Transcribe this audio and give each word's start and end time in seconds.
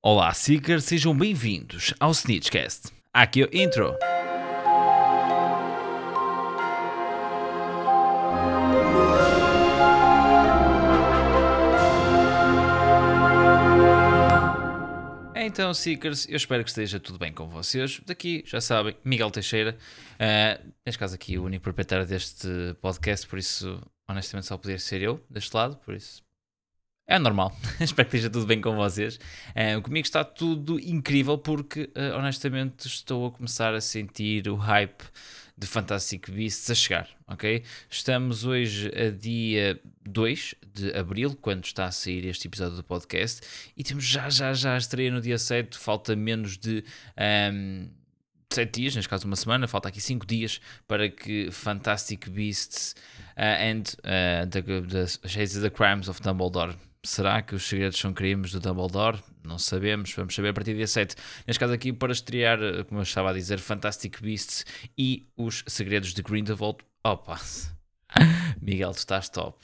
Olá, 0.00 0.32
Seekers, 0.32 0.84
sejam 0.84 1.12
bem-vindos 1.12 1.92
ao 1.98 2.12
Snitchcast. 2.12 2.92
Aqui 3.12 3.42
é 3.42 3.46
o 3.46 3.48
intro. 3.52 3.96
Então, 15.34 15.74
Seekers, 15.74 16.28
eu 16.28 16.36
espero 16.36 16.62
que 16.62 16.70
esteja 16.70 17.00
tudo 17.00 17.18
bem 17.18 17.32
com 17.32 17.48
vocês. 17.48 18.00
Daqui, 18.06 18.44
já 18.46 18.60
sabem, 18.60 18.96
Miguel 19.04 19.32
Teixeira. 19.32 19.76
Uh, 20.14 20.72
neste 20.86 20.96
caso 21.00 21.16
aqui, 21.16 21.36
o 21.36 21.42
único 21.42 21.64
proprietário 21.64 22.06
deste 22.06 22.46
podcast, 22.80 23.26
por 23.26 23.36
isso, 23.36 23.82
honestamente, 24.08 24.46
só 24.46 24.56
poderia 24.56 24.78
ser 24.78 25.02
eu, 25.02 25.20
deste 25.28 25.52
lado, 25.56 25.76
por 25.78 25.92
isso... 25.92 26.27
É 27.10 27.18
normal, 27.18 27.56
espero 27.80 28.06
que 28.06 28.16
esteja 28.16 28.28
tudo 28.28 28.44
bem 28.44 28.60
com 28.60 28.76
vocês. 28.76 29.18
Uh, 29.56 29.80
comigo 29.80 30.04
está 30.04 30.22
tudo 30.22 30.78
incrível 30.78 31.38
porque, 31.38 31.84
uh, 31.96 32.18
honestamente, 32.18 32.86
estou 32.86 33.24
a 33.24 33.30
começar 33.30 33.72
a 33.74 33.80
sentir 33.80 34.46
o 34.46 34.56
hype 34.56 35.02
de 35.56 35.66
Fantastic 35.66 36.30
Beasts 36.30 36.70
a 36.70 36.74
chegar, 36.74 37.08
ok? 37.26 37.64
Estamos 37.88 38.44
hoje 38.44 38.88
a 38.94 39.10
dia 39.10 39.80
2 40.04 40.54
de 40.74 40.94
Abril, 40.94 41.34
quando 41.40 41.64
está 41.64 41.86
a 41.86 41.90
sair 41.90 42.26
este 42.26 42.46
episódio 42.46 42.76
do 42.76 42.84
podcast, 42.84 43.40
e 43.74 43.82
temos 43.82 44.04
já, 44.04 44.28
já, 44.28 44.52
já 44.52 44.74
a 44.74 44.78
estreia 44.78 45.10
no 45.10 45.22
dia 45.22 45.38
7, 45.38 45.78
falta 45.78 46.14
menos 46.14 46.58
de... 46.58 46.84
Um, 47.50 47.88
7 48.50 48.80
dias, 48.80 48.96
neste 48.96 49.08
caso 49.08 49.26
uma 49.26 49.36
semana, 49.36 49.68
falta 49.68 49.88
aqui 49.88 50.00
5 50.00 50.26
dias 50.26 50.60
para 50.86 51.10
que 51.10 51.50
Fantastic 51.50 52.28
Beasts 52.30 52.94
uh, 53.36 53.40
and 53.40 53.82
uh, 54.04 54.46
the, 54.48 54.62
the 54.62 55.60
the 55.60 55.70
Crimes 55.70 56.08
of 56.08 56.22
Dumbledore 56.22 56.74
Será 57.08 57.40
que 57.40 57.54
os 57.54 57.66
segredos 57.66 57.98
são 57.98 58.12
crimes 58.12 58.52
do 58.52 58.60
Dumbledore? 58.60 59.18
Não 59.42 59.58
sabemos, 59.58 60.12
vamos 60.12 60.34
saber 60.34 60.50
a 60.50 60.52
partir 60.52 60.74
do 60.74 60.76
dia 60.76 60.86
7. 60.86 61.16
Neste 61.46 61.58
caso 61.58 61.72
aqui, 61.72 61.90
para 61.90 62.12
estrear, 62.12 62.58
como 62.86 63.00
eu 63.00 63.02
estava 63.02 63.30
a 63.30 63.32
dizer, 63.32 63.58
Fantastic 63.58 64.20
Beasts 64.20 64.66
e 64.96 65.26
os 65.34 65.64
segredos 65.66 66.12
de 66.12 66.20
Grindelwald. 66.20 66.80
Opa! 67.02 67.40
Miguel, 68.60 68.92
tu 68.92 68.98
estás 68.98 69.30
top. 69.30 69.58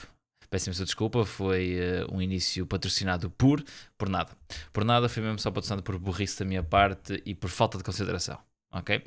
Peço 0.49 0.71
imensa 0.71 0.87
desculpa, 0.87 1.27
foi 1.27 1.77
uh, 1.77 2.15
um 2.17 2.23
início 2.23 2.67
patrocinado 2.67 3.29
por, 3.29 3.63
por 3.99 4.09
nada. 4.09 4.33
Por 4.73 4.83
nada, 4.83 5.07
foi 5.07 5.23
mesmo 5.23 5.39
só 5.39 5.51
patrocinado 5.51 5.83
por 5.83 5.99
burrice 5.99 6.39
da 6.39 6.47
minha 6.47 6.63
parte 6.63 7.23
e 7.27 7.35
por 7.35 7.51
falta 7.51 7.77
de 7.77 7.85
consideração. 7.85 8.39
Ok? 8.73 9.03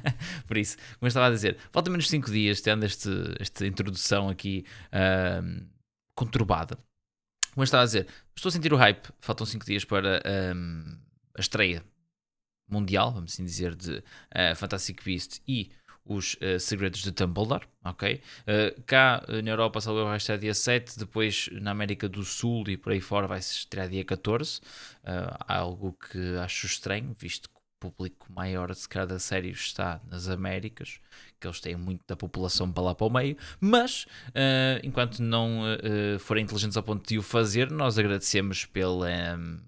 por 0.48 0.56
isso, 0.56 0.78
como 0.78 1.02
eu 1.02 1.08
estava 1.08 1.26
a 1.26 1.30
dizer, 1.30 1.58
falta 1.70 1.90
menos 1.90 2.08
5 2.08 2.30
dias, 2.30 2.62
tendo 2.62 2.86
este, 2.86 3.10
esta 3.38 3.66
introdução 3.66 4.30
aqui 4.30 4.64
uh, 4.94 5.62
conturbada 6.16 6.78
como 7.52 7.62
eu 7.62 7.64
estava 7.64 7.82
a 7.82 7.86
dizer, 7.86 8.06
estou 8.34 8.48
a 8.48 8.52
sentir 8.52 8.72
o 8.72 8.76
hype. 8.76 9.08
Faltam 9.20 9.46
5 9.46 9.64
dias 9.64 9.84
para 9.84 10.22
um, 10.54 10.96
a 11.36 11.40
estreia 11.40 11.84
mundial, 12.68 13.12
vamos 13.12 13.32
assim 13.32 13.44
dizer, 13.44 13.74
de 13.74 13.98
uh, 13.98 14.56
Fantastic 14.56 15.04
Beast 15.04 15.40
e 15.46 15.70
os 16.04 16.34
uh, 16.34 16.58
segredos 16.58 17.02
de 17.02 17.10
Dumbledore, 17.10 17.68
ok? 17.84 18.20
Uh, 18.40 18.82
cá 18.82 19.22
na 19.28 19.50
Europa 19.50 19.80
salvo 19.80 20.04
vai 20.04 20.16
estar 20.16 20.36
dia 20.38 20.54
7, 20.54 20.98
depois 20.98 21.48
na 21.52 21.70
América 21.70 22.08
do 22.08 22.24
Sul 22.24 22.64
e 22.68 22.76
por 22.76 22.92
aí 22.92 23.00
fora 23.00 23.26
vai 23.26 23.40
se 23.42 23.54
estrear 23.54 23.88
dia 23.88 24.04
14, 24.04 24.58
uh, 24.58 24.62
algo 25.46 25.92
que 25.92 26.36
acho 26.38 26.66
estranho, 26.66 27.14
visto 27.18 27.48
que 27.48 27.61
público 27.90 28.32
maior 28.32 28.72
de 28.72 28.88
cada 28.88 29.18
série 29.18 29.50
está 29.50 30.00
nas 30.08 30.28
Américas, 30.28 31.00
que 31.40 31.46
eles 31.46 31.60
têm 31.60 31.76
muito 31.76 32.02
da 32.06 32.14
população 32.14 32.70
para 32.70 32.82
lá 32.84 32.94
para 32.94 33.06
o 33.06 33.10
meio, 33.10 33.36
mas 33.60 34.04
uh, 34.28 34.78
enquanto 34.84 35.20
não 35.20 35.62
uh, 35.62 36.18
forem 36.20 36.44
inteligentes 36.44 36.76
ao 36.76 36.82
ponto 36.82 37.06
de 37.08 37.18
o 37.18 37.22
fazer, 37.22 37.70
nós 37.70 37.98
agradecemos 37.98 38.64
pela. 38.64 39.08
Um, 39.36 39.60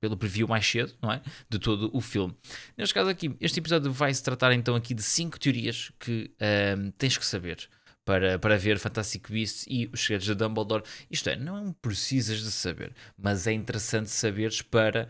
pelo 0.00 0.18
preview 0.18 0.46
mais 0.46 0.66
cedo, 0.66 0.92
não 1.00 1.10
é? 1.10 1.22
De 1.48 1.58
todo 1.58 1.88
o 1.90 1.98
filme. 1.98 2.36
Neste 2.76 2.92
caso 2.92 3.08
aqui, 3.08 3.34
este 3.40 3.58
episódio 3.58 3.90
vai 3.90 4.12
se 4.12 4.22
tratar 4.22 4.52
então 4.52 4.76
aqui 4.76 4.92
de 4.92 5.02
5 5.02 5.40
teorias 5.40 5.92
que 5.98 6.30
um, 6.76 6.90
tens 6.90 7.16
que 7.16 7.24
saber 7.24 7.70
para, 8.04 8.38
para 8.38 8.58
ver 8.58 8.78
Fantastic 8.78 9.30
Beasts 9.30 9.64
e 9.66 9.88
os 9.90 10.00
segredos 10.00 10.26
de 10.26 10.34
Dumbledore. 10.34 10.84
Isto 11.10 11.30
é, 11.30 11.36
não 11.36 11.72
precisas 11.72 12.42
de 12.42 12.50
saber, 12.50 12.92
mas 13.16 13.46
é 13.46 13.52
interessante 13.52 14.10
saberes 14.10 14.60
para. 14.60 15.08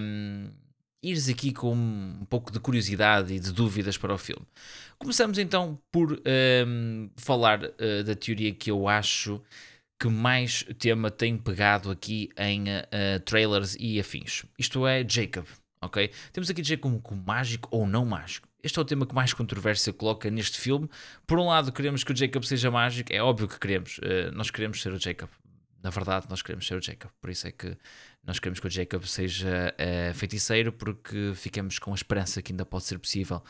Um, 0.00 0.50
ires 1.02 1.28
aqui 1.28 1.52
com 1.52 1.74
um 1.74 2.26
pouco 2.28 2.52
de 2.52 2.60
curiosidade 2.60 3.34
e 3.34 3.40
de 3.40 3.52
dúvidas 3.52 3.96
para 3.96 4.14
o 4.14 4.18
filme. 4.18 4.46
Começamos 4.98 5.38
então 5.38 5.78
por 5.90 6.20
um, 6.66 7.10
falar 7.16 7.64
uh, 7.64 8.04
da 8.04 8.14
teoria 8.14 8.52
que 8.52 8.70
eu 8.70 8.86
acho 8.86 9.40
que 9.98 10.08
mais 10.08 10.64
tema 10.78 11.10
tem 11.10 11.36
pegado 11.36 11.90
aqui 11.90 12.30
em 12.36 12.64
uh, 12.64 13.20
trailers 13.24 13.76
e 13.78 14.00
afins. 14.00 14.44
Isto 14.58 14.86
é 14.86 15.04
Jacob, 15.06 15.46
ok? 15.82 16.10
Temos 16.32 16.48
aqui 16.50 16.62
Jacob 16.62 17.00
como 17.02 17.22
mágico 17.22 17.68
ou 17.70 17.86
não 17.86 18.04
mágico. 18.04 18.48
Este 18.62 18.78
é 18.78 18.82
o 18.82 18.84
tema 18.84 19.06
que 19.06 19.14
mais 19.14 19.32
controvérsia 19.32 19.92
coloca 19.92 20.30
neste 20.30 20.58
filme. 20.58 20.88
Por 21.26 21.38
um 21.38 21.46
lado, 21.46 21.72
queremos 21.72 22.04
que 22.04 22.12
o 22.12 22.16
Jacob 22.16 22.44
seja 22.44 22.70
mágico, 22.70 23.10
é 23.12 23.22
óbvio 23.22 23.48
que 23.48 23.58
queremos. 23.58 23.98
Uh, 23.98 24.30
nós 24.34 24.50
queremos 24.50 24.80
ser 24.82 24.92
o 24.92 24.98
Jacob. 24.98 25.30
Na 25.82 25.88
verdade, 25.88 26.26
nós 26.28 26.42
queremos 26.42 26.66
ser 26.66 26.76
o 26.76 26.82
Jacob. 26.82 27.10
Por 27.20 27.30
isso 27.30 27.46
é 27.46 27.52
que 27.52 27.76
nós 28.24 28.38
queremos 28.38 28.60
que 28.60 28.66
o 28.66 28.70
Jacob 28.70 29.04
seja 29.04 29.74
uh, 29.74 30.14
feiticeiro, 30.14 30.72
porque 30.72 31.32
ficamos 31.34 31.78
com 31.78 31.92
a 31.92 31.94
esperança 31.94 32.42
que 32.42 32.52
ainda 32.52 32.66
pode 32.66 32.84
ser 32.84 32.98
possível. 32.98 33.42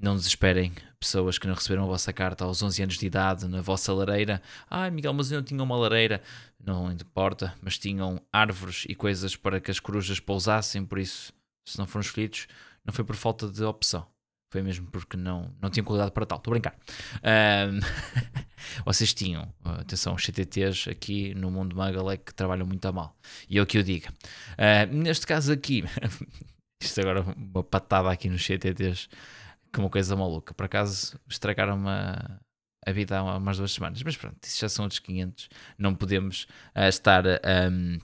Não 0.00 0.14
desesperem, 0.14 0.72
pessoas 0.98 1.38
que 1.38 1.46
não 1.48 1.54
receberam 1.54 1.82
a 1.82 1.86
vossa 1.86 2.12
carta 2.12 2.44
aos 2.44 2.62
11 2.62 2.82
anos 2.84 2.98
de 2.98 3.06
idade 3.06 3.48
na 3.48 3.60
vossa 3.60 3.92
lareira. 3.92 4.40
Ai, 4.70 4.90
Miguel, 4.90 5.12
mas 5.12 5.32
eu 5.32 5.38
não 5.38 5.44
tinha 5.44 5.62
uma 5.62 5.76
lareira. 5.76 6.22
Não 6.58 6.90
importa, 6.92 7.52
mas 7.60 7.78
tinham 7.78 8.22
árvores 8.32 8.84
e 8.88 8.94
coisas 8.94 9.34
para 9.34 9.60
que 9.60 9.70
as 9.70 9.80
corujas 9.80 10.20
pousassem, 10.20 10.84
por 10.84 10.98
isso, 10.98 11.32
se 11.66 11.76
não 11.78 11.86
foram 11.86 12.02
escolhidos, 12.02 12.46
não 12.84 12.94
foi 12.94 13.04
por 13.04 13.16
falta 13.16 13.48
de 13.48 13.64
opção. 13.64 14.06
Foi 14.50 14.62
mesmo 14.62 14.86
porque 14.86 15.16
não, 15.16 15.54
não 15.60 15.68
tinham 15.68 15.84
qualidade 15.84 16.12
para 16.12 16.24
tal. 16.24 16.38
Estou 16.38 16.52
a 16.52 16.54
brincar. 16.54 16.76
Um, 17.22 17.80
vocês 18.84 19.12
tinham, 19.12 19.52
atenção, 19.62 20.14
os 20.14 20.24
CTTs 20.24 20.88
aqui 20.88 21.34
no 21.34 21.50
mundo 21.50 21.76
Muggle 21.76 22.10
é 22.10 22.16
que 22.16 22.32
trabalham 22.32 22.66
muito 22.66 22.84
a 22.86 22.92
mal. 22.92 23.14
E 23.48 23.58
é 23.58 23.62
o 23.62 23.66
que 23.66 23.76
eu 23.76 23.82
digo. 23.82 24.08
Uh, 24.08 24.94
neste 24.94 25.26
caso 25.26 25.52
aqui, 25.52 25.84
isto 26.82 27.00
agora 27.00 27.20
uma 27.20 27.62
patada 27.62 28.10
aqui 28.10 28.30
nos 28.30 28.44
CTTs, 28.44 29.08
que 29.70 29.78
uma 29.78 29.90
coisa 29.90 30.16
maluca. 30.16 30.54
Por 30.54 30.64
acaso 30.64 31.20
estragaram 31.28 31.86
a, 31.86 32.40
a 32.86 32.92
vida 32.92 33.18
há 33.18 33.36
umas 33.36 33.58
duas 33.58 33.72
semanas. 33.72 34.02
Mas 34.02 34.16
pronto, 34.16 34.38
isso 34.42 34.60
já 34.60 34.68
são 34.70 34.86
outros 34.86 34.98
500. 35.00 35.50
Não 35.76 35.94
podemos 35.94 36.44
uh, 36.74 36.88
estar. 36.88 37.24
Um, 37.26 37.98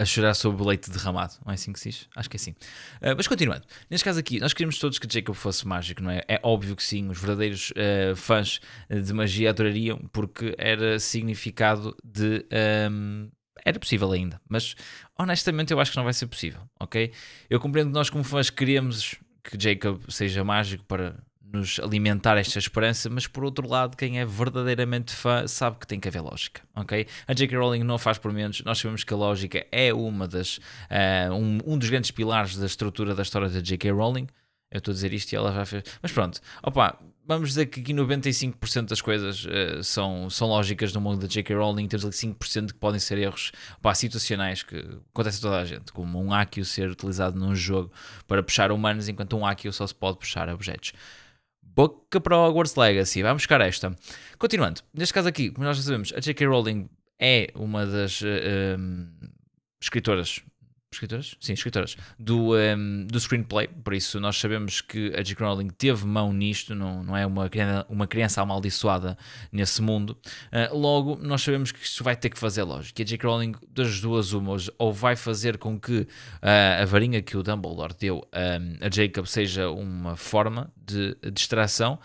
a 0.00 0.04
chorar 0.06 0.32
sobre 0.32 0.62
o 0.62 0.66
leite 0.66 0.90
derramado, 0.90 1.34
não 1.44 1.52
é 1.52 1.54
assim 1.54 1.72
que 1.72 1.78
se 1.78 1.90
diz? 1.90 2.08
Acho 2.16 2.30
que 2.30 2.36
é 2.36 2.38
assim. 2.38 2.52
Uh, 2.52 3.14
mas 3.16 3.28
continuando, 3.28 3.66
neste 3.90 4.02
caso 4.02 4.18
aqui, 4.18 4.40
nós 4.40 4.54
queríamos 4.54 4.78
todos 4.78 4.98
que 4.98 5.12
Jacob 5.12 5.34
fosse 5.34 5.66
mágico, 5.68 6.02
não 6.02 6.10
é? 6.10 6.22
É 6.26 6.40
óbvio 6.42 6.74
que 6.74 6.82
sim, 6.82 7.08
os 7.10 7.20
verdadeiros 7.20 7.70
uh, 7.72 8.16
fãs 8.16 8.60
de 8.88 9.12
magia 9.12 9.50
adorariam, 9.50 9.98
porque 10.10 10.54
era 10.56 10.98
significado 10.98 11.94
de. 12.02 12.46
Um, 12.90 13.28
era 13.62 13.78
possível 13.78 14.10
ainda, 14.10 14.40
mas 14.48 14.74
honestamente 15.18 15.70
eu 15.70 15.78
acho 15.78 15.90
que 15.90 15.96
não 15.98 16.04
vai 16.04 16.14
ser 16.14 16.26
possível, 16.26 16.62
ok? 16.80 17.12
Eu 17.50 17.60
compreendo 17.60 17.88
que 17.88 17.94
nós, 17.94 18.08
como 18.08 18.24
fãs, 18.24 18.48
queremos 18.48 19.16
que 19.44 19.62
Jacob 19.62 20.00
seja 20.08 20.42
mágico 20.42 20.82
para 20.84 21.14
nos 21.52 21.80
alimentar 21.80 22.36
esta 22.36 22.58
esperança, 22.58 23.10
mas 23.10 23.26
por 23.26 23.44
outro 23.44 23.68
lado, 23.68 23.96
quem 23.96 24.20
é 24.20 24.24
verdadeiramente 24.24 25.12
fã 25.12 25.46
sabe 25.46 25.78
que 25.78 25.86
tem 25.86 25.98
que 25.98 26.08
haver 26.08 26.20
lógica, 26.20 26.62
ok? 26.74 27.06
A 27.26 27.34
J.K. 27.34 27.56
Rowling 27.56 27.82
não 27.82 27.98
faz 27.98 28.18
por 28.18 28.32
menos, 28.32 28.62
nós 28.64 28.78
sabemos 28.78 29.04
que 29.04 29.12
a 29.12 29.16
lógica 29.16 29.66
é 29.72 29.92
uma 29.92 30.28
das, 30.28 30.58
uh, 30.58 31.32
um, 31.32 31.58
um 31.66 31.78
dos 31.78 31.90
grandes 31.90 32.10
pilares 32.10 32.56
da 32.56 32.66
estrutura 32.66 33.14
da 33.14 33.22
história 33.22 33.48
da 33.48 33.60
J.K. 33.60 33.90
Rowling. 33.90 34.28
Eu 34.70 34.78
estou 34.78 34.92
a 34.92 34.94
dizer 34.94 35.12
isto 35.12 35.32
e 35.32 35.36
ela 35.36 35.52
já 35.52 35.66
fez. 35.66 35.82
Mas 36.00 36.12
pronto, 36.12 36.40
opa, 36.62 36.96
vamos 37.26 37.48
dizer 37.48 37.66
que 37.66 37.80
aqui 37.80 37.92
95% 37.92 38.88
das 38.88 39.00
coisas 39.00 39.44
uh, 39.44 39.82
são, 39.82 40.30
são 40.30 40.46
lógicas 40.46 40.92
no 40.92 41.00
mundo 41.00 41.20
da 41.20 41.26
J.K. 41.26 41.56
Rowling, 41.56 41.88
temos 41.88 42.04
ali 42.04 42.14
5% 42.14 42.68
que 42.68 42.78
podem 42.78 43.00
ser 43.00 43.18
erros 43.18 43.50
opa, 43.78 43.92
situacionais 43.94 44.62
que 44.62 44.76
acontecem 45.12 45.38
a 45.38 45.42
toda 45.42 45.60
a 45.60 45.64
gente, 45.64 45.92
como 45.92 46.22
um 46.22 46.32
Accio 46.32 46.64
ser 46.64 46.88
utilizado 46.88 47.36
num 47.36 47.56
jogo 47.56 47.90
para 48.28 48.40
puxar 48.42 48.70
humanos, 48.70 49.08
enquanto 49.08 49.36
um 49.36 49.44
Accio 49.44 49.72
só 49.72 49.84
se 49.84 49.94
pode 49.94 50.18
puxar 50.18 50.48
objetos 50.48 50.92
boca 51.74 52.20
para 52.20 52.36
Hogwarts 52.36 52.76
Legacy. 52.76 53.22
Vamos 53.22 53.42
buscar 53.42 53.60
esta. 53.60 53.94
Continuando, 54.38 54.82
neste 54.94 55.14
caso 55.14 55.28
aqui, 55.28 55.50
como 55.50 55.66
nós 55.66 55.76
já 55.76 55.82
sabemos, 55.82 56.12
a 56.14 56.20
J.K. 56.20 56.46
Rowling 56.46 56.88
é 57.18 57.50
uma 57.54 57.86
das 57.86 58.20
uh, 58.22 58.26
eh, 58.26 58.76
um, 58.78 59.08
escritoras 59.80 60.42
escritoras? 60.92 61.36
Sim, 61.40 61.52
escritoras 61.52 61.96
do, 62.18 62.56
um, 62.56 63.06
do 63.06 63.18
screenplay, 63.20 63.68
por 63.68 63.94
isso 63.94 64.18
nós 64.18 64.36
sabemos 64.36 64.80
que 64.80 65.12
a 65.16 65.22
J.K. 65.22 65.46
Rowling 65.46 65.68
teve 65.68 66.04
mão 66.04 66.32
nisto, 66.32 66.74
não, 66.74 67.02
não 67.04 67.16
é 67.16 67.24
uma, 67.24 67.48
uma 67.88 68.06
criança 68.06 68.42
amaldiçoada 68.42 69.16
nesse 69.52 69.80
mundo. 69.80 70.16
Uh, 70.52 70.76
logo, 70.76 71.16
nós 71.16 71.42
sabemos 71.42 71.70
que 71.70 71.84
isto 71.84 72.02
vai 72.02 72.16
ter 72.16 72.30
que 72.30 72.38
fazer 72.38 72.64
lógica. 72.64 73.02
A 73.02 73.06
J.K. 73.06 73.28
Rowling, 73.28 73.54
das 73.68 74.00
duas 74.00 74.32
umas, 74.32 74.68
ou 74.78 74.92
vai 74.92 75.14
fazer 75.14 75.58
com 75.58 75.78
que 75.78 76.00
uh, 76.00 76.82
a 76.82 76.84
varinha 76.84 77.22
que 77.22 77.36
o 77.36 77.42
Dumbledore 77.42 77.94
deu 77.98 78.18
um, 78.18 78.84
a 78.84 78.90
Jacob 78.90 79.26
seja 79.26 79.70
uma 79.70 80.16
forma 80.16 80.72
de 80.76 81.16
distração, 81.32 81.98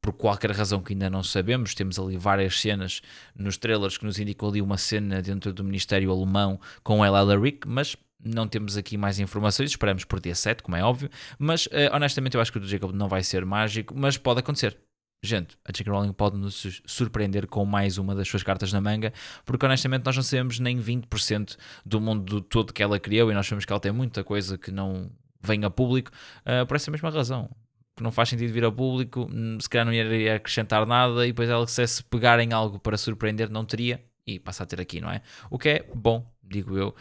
por 0.00 0.12
qualquer 0.14 0.52
razão 0.52 0.80
que 0.80 0.92
ainda 0.92 1.10
não 1.10 1.22
sabemos. 1.22 1.74
Temos 1.74 1.98
ali 1.98 2.16
várias 2.16 2.60
cenas 2.60 3.02
nos 3.34 3.56
trailers 3.56 3.98
que 3.98 4.04
nos 4.04 4.18
indicam 4.18 4.48
ali 4.48 4.62
uma 4.62 4.78
cena 4.78 5.20
dentro 5.20 5.52
do 5.52 5.62
Ministério 5.62 6.10
Alemão 6.10 6.58
com 6.82 7.04
ela 7.04 7.38
Rick, 7.38 7.68
mas 7.68 7.96
Não 8.22 8.46
temos 8.46 8.76
aqui 8.76 8.96
mais 8.96 9.18
informações, 9.18 9.70
esperamos 9.70 10.04
por 10.04 10.20
dia 10.20 10.34
7, 10.34 10.62
como 10.62 10.76
é 10.76 10.82
óbvio, 10.82 11.08
mas 11.38 11.66
uh, 11.66 11.94
honestamente 11.94 12.34
eu 12.34 12.40
acho 12.40 12.52
que 12.52 12.58
o 12.58 12.60
do 12.60 12.68
Jacob 12.68 12.92
não 12.92 13.08
vai 13.08 13.22
ser 13.22 13.44
mágico, 13.46 13.94
mas 13.96 14.16
pode 14.16 14.40
acontecer. 14.40 14.76
Gente, 15.22 15.58
a 15.66 15.70
J.K. 15.70 15.92
Rowling 15.92 16.12
pode 16.14 16.38
nos 16.38 16.80
surpreender 16.86 17.46
com 17.46 17.62
mais 17.66 17.98
uma 17.98 18.14
das 18.14 18.26
suas 18.26 18.42
cartas 18.42 18.72
na 18.72 18.80
manga, 18.80 19.12
porque 19.44 19.66
honestamente 19.66 20.04
nós 20.04 20.16
não 20.16 20.22
sabemos 20.22 20.58
nem 20.58 20.78
20% 20.78 21.58
do 21.84 22.00
mundo 22.00 22.40
todo 22.40 22.72
que 22.72 22.82
ela 22.82 22.98
criou 22.98 23.30
e 23.30 23.34
nós 23.34 23.46
sabemos 23.46 23.66
que 23.66 23.72
ela 23.72 23.80
tem 23.80 23.92
muita 23.92 24.24
coisa 24.24 24.56
que 24.56 24.70
não 24.70 25.10
vem 25.42 25.62
a 25.64 25.70
público 25.70 26.10
uh, 26.40 26.66
por 26.66 26.74
essa 26.74 26.90
mesma 26.90 27.10
razão. 27.10 27.50
Que 27.94 28.02
não 28.02 28.10
faz 28.10 28.30
sentido 28.30 28.50
vir 28.50 28.64
a 28.64 28.72
público, 28.72 29.28
hum, 29.30 29.58
se 29.60 29.68
calhar 29.68 29.84
não 29.84 29.92
iria 29.92 30.36
acrescentar 30.36 30.86
nada 30.86 31.26
e 31.26 31.32
depois 31.32 31.50
ela 31.50 31.66
se 31.66 32.02
pegar 32.04 32.40
em 32.40 32.54
algo 32.54 32.78
para 32.78 32.96
surpreender 32.96 33.50
não 33.50 33.66
teria 33.66 34.02
e 34.26 34.38
passa 34.38 34.62
a 34.62 34.66
ter 34.66 34.80
aqui, 34.80 35.02
não 35.02 35.10
é? 35.10 35.20
O 35.50 35.58
que 35.58 35.68
é 35.68 35.86
bom, 35.94 36.24
digo 36.50 36.76
eu, 36.76 36.94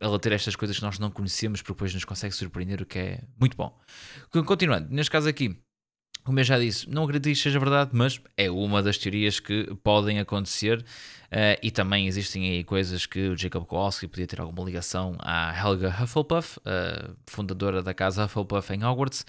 ela 0.00 0.18
ter 0.18 0.32
estas 0.32 0.56
coisas 0.56 0.76
que 0.76 0.82
nós 0.82 0.98
não 0.98 1.10
conhecemos 1.10 1.60
porque 1.60 1.72
depois 1.72 1.92
nos 1.94 2.04
consegue 2.04 2.34
surpreender, 2.34 2.80
o 2.82 2.86
que 2.86 2.98
é 2.98 3.20
muito 3.38 3.56
bom. 3.56 3.76
Continuando, 4.44 4.88
neste 4.90 5.10
caso 5.10 5.28
aqui, 5.28 5.56
como 6.24 6.38
eu 6.38 6.44
já 6.44 6.58
disse, 6.58 6.88
não 6.88 7.04
acredito 7.04 7.34
que 7.34 7.42
seja 7.42 7.58
verdade, 7.58 7.90
mas 7.92 8.20
é 8.36 8.48
uma 8.50 8.82
das 8.82 8.96
teorias 8.96 9.40
que 9.40 9.74
podem 9.82 10.20
acontecer 10.20 10.78
uh, 10.78 11.58
e 11.60 11.70
também 11.70 12.06
existem 12.06 12.48
aí 12.48 12.64
coisas 12.64 13.06
que 13.06 13.28
o 13.28 13.36
Jacob 13.36 13.64
Kowalski 13.66 14.06
podia 14.06 14.26
ter 14.26 14.40
alguma 14.40 14.64
ligação 14.64 15.16
à 15.18 15.52
Helga 15.58 15.88
Hufflepuff, 15.88 16.58
uh, 16.58 17.16
fundadora 17.26 17.82
da 17.82 17.92
casa 17.92 18.24
Hufflepuff 18.24 18.72
em 18.72 18.84
Hogwarts. 18.84 19.26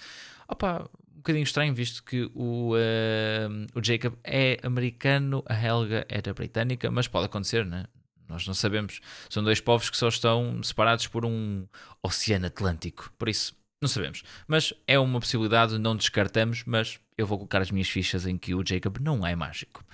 Opa, 0.47 0.87
um 1.11 1.17
bocadinho 1.17 1.43
estranho, 1.43 1.73
visto 1.73 2.03
que 2.03 2.29
o, 2.35 2.75
uh, 2.75 3.65
o 3.73 3.83
Jacob 3.83 4.13
é 4.23 4.59
americano, 4.61 5.43
a 5.47 5.55
Helga 5.55 6.05
era 6.07 6.31
britânica, 6.31 6.91
mas 6.91 7.07
pode 7.07 7.25
acontecer, 7.25 7.65
né? 7.65 7.85
Nós 8.33 8.47
não 8.47 8.53
sabemos. 8.55 8.99
São 9.29 9.43
dois 9.43 9.61
povos 9.61 9.89
que 9.89 9.97
só 9.97 10.07
estão 10.07 10.61
separados 10.63 11.05
por 11.07 11.23
um 11.23 11.67
oceano 12.01 12.47
Atlântico. 12.47 13.13
Por 13.17 13.29
isso, 13.29 13.55
não 13.79 13.87
sabemos. 13.87 14.23
Mas 14.47 14.73
é 14.87 14.97
uma 14.97 15.19
possibilidade, 15.19 15.77
não 15.77 15.95
descartamos, 15.95 16.63
mas 16.65 16.99
eu 17.15 17.27
vou 17.27 17.37
colocar 17.37 17.61
as 17.61 17.69
minhas 17.69 17.87
fichas 17.87 18.25
em 18.25 18.37
que 18.37 18.55
o 18.55 18.65
Jacob 18.65 18.97
não 18.99 19.25
é 19.25 19.35
mágico. 19.35 19.85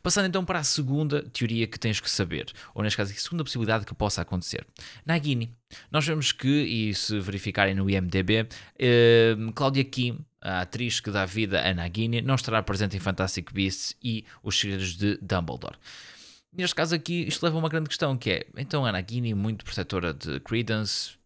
Passando 0.00 0.28
então 0.28 0.44
para 0.44 0.60
a 0.60 0.64
segunda 0.64 1.22
teoria 1.22 1.66
que 1.66 1.78
tens 1.78 1.98
que 1.98 2.08
saber, 2.10 2.52
ou 2.72 2.82
neste 2.82 2.96
caso, 2.96 3.12
a 3.12 3.16
segunda 3.16 3.42
possibilidade 3.42 3.84
que 3.84 3.94
possa 3.94 4.22
acontecer. 4.22 4.64
Nagini. 5.04 5.52
Nós 5.90 6.06
vemos 6.06 6.30
que, 6.30 6.46
e 6.46 6.94
se 6.94 7.18
verificarem 7.18 7.74
no 7.74 7.90
IMDB, 7.90 8.48
eh, 8.78 9.34
Claudia 9.54 9.84
Kim, 9.84 10.24
a 10.40 10.60
atriz 10.60 11.00
que 11.00 11.10
dá 11.10 11.26
vida 11.26 11.68
a 11.68 11.74
Nagini, 11.74 12.22
não 12.22 12.36
estará 12.36 12.62
presente 12.62 12.96
em 12.96 13.00
Fantastic 13.00 13.52
Beasts 13.52 13.96
e 14.02 14.24
Os 14.42 14.58
Segredos 14.58 14.96
de 14.96 15.18
Dumbledore. 15.20 15.76
Neste 16.52 16.74
caso 16.74 16.94
aqui, 16.94 17.26
isto 17.26 17.42
leva 17.44 17.56
a 17.56 17.60
uma 17.60 17.68
grande 17.68 17.88
questão, 17.88 18.16
que 18.16 18.30
é, 18.30 18.46
então 18.56 18.84
a 18.84 18.92
Nagini, 18.92 19.34
muito 19.34 19.64
protetora 19.64 20.14
de 20.14 20.40
Credence, 20.40 21.18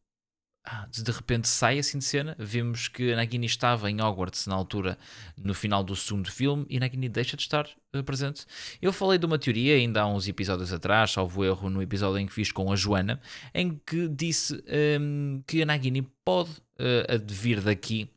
ah, 0.65 0.87
de 0.89 1.11
repente 1.11 1.49
sai 1.49 1.79
assim 1.79 1.99
de 1.99 2.05
cena. 2.05 2.37
Vemos 2.39 2.87
que 2.87 3.13
a 3.13 3.17
Nagini 3.17 3.47
estava 3.47 3.91
em 3.91 4.01
Hogwarts 4.01 4.47
na 4.47 4.55
altura, 4.55 4.97
no 5.37 5.55
final 5.55 5.83
do 5.83 5.97
segundo 5.97 6.31
filme, 6.31 6.65
e 6.69 6.77
a 6.77 6.81
Nagini 6.81 7.09
deixa 7.09 7.37
de 7.37 7.43
estar 7.43 7.69
uh, 7.95 8.03
presente. 8.05 8.47
Eu 8.81 8.93
falei 8.93 9.19
de 9.19 9.27
uma 9.27 9.39
teoria 9.39 9.75
ainda 9.75 10.03
há 10.03 10.07
uns 10.07 10.29
episódios 10.29 10.73
atrás, 10.73 11.11
salvo 11.11 11.45
erro, 11.45 11.69
no 11.69 11.83
episódio 11.83 12.19
em 12.19 12.27
que 12.27 12.33
fiz 12.33 12.53
com 12.53 12.71
a 12.71 12.77
Joana, 12.77 13.21
em 13.53 13.81
que 13.85 14.07
disse 14.09 14.55
um, 14.55 14.61
ehm, 14.67 15.43
que 15.47 15.63
a 15.63 15.67
Nagini 15.67 16.03
pode 16.25 16.51
uh, 16.51 17.19
vir 17.27 17.61
daqui. 17.61 18.09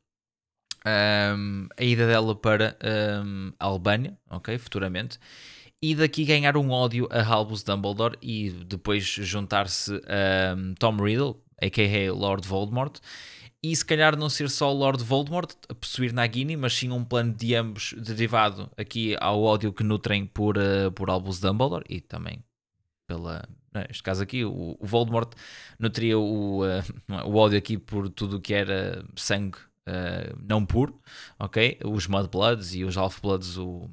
Um, 0.85 0.89
ehm, 0.89 1.67
a 1.79 1.83
ida 1.83 2.05
dela 2.05 2.35
para 2.35 2.77
um, 2.83 3.47
ehm, 3.47 3.53
a 3.59 3.65
Albânia, 3.65 4.15
ok, 4.29 4.55
futuramente, 4.59 5.19
e 5.81 5.95
daqui 5.95 6.25
ganhar 6.25 6.57
um 6.57 6.71
ódio 6.71 7.07
a 7.11 7.25
Albus 7.25 7.63
Dumbledore 7.63 8.17
e 8.21 8.49
depois 8.49 9.03
juntar-se 9.03 9.93
a 10.07 10.55
Tom 10.79 10.97
Riddle, 10.97 11.41
a.k.a. 11.61 12.13
Lord 12.13 12.47
Voldemort, 12.47 12.99
e 13.61 13.75
se 13.75 13.83
calhar 13.83 14.15
não 14.15 14.29
ser 14.29 14.47
só 14.49 14.71
Lord 14.71 15.03
Voldemort 15.03 15.51
a 15.67 15.73
possuir 15.73 16.13
Nagini, 16.13 16.55
mas 16.55 16.73
sim 16.73 16.91
um 16.91 17.03
plano 17.03 17.33
de 17.33 17.55
ambos 17.55 17.95
derivado 17.97 18.69
aqui 18.77 19.15
ao 19.19 19.41
ódio 19.41 19.73
que 19.73 19.83
nutrem 19.83 20.25
por, 20.27 20.55
uh, 20.55 20.91
por 20.91 21.09
Albus 21.09 21.39
Dumbledore 21.39 21.83
e 21.89 21.99
também 21.99 22.43
pela. 23.07 23.43
Neste 23.73 24.03
caso 24.03 24.21
aqui, 24.23 24.45
o, 24.45 24.77
o 24.79 24.85
Voldemort 24.85 25.33
nutria 25.79 26.17
o, 26.17 26.63
uh, 26.63 26.83
o 27.25 27.35
ódio 27.35 27.57
aqui 27.57 27.77
por 27.77 28.07
tudo 28.07 28.37
o 28.37 28.39
que 28.39 28.53
era 28.53 29.03
sangue 29.15 29.57
uh, 29.89 30.37
não 30.47 30.63
puro, 30.63 31.01
ok? 31.39 31.79
Os 31.83 32.07
Mudbloods 32.07 32.75
e 32.75 32.83
os 32.83 32.95
Half-Bloods, 32.95 33.57
o 33.57 33.89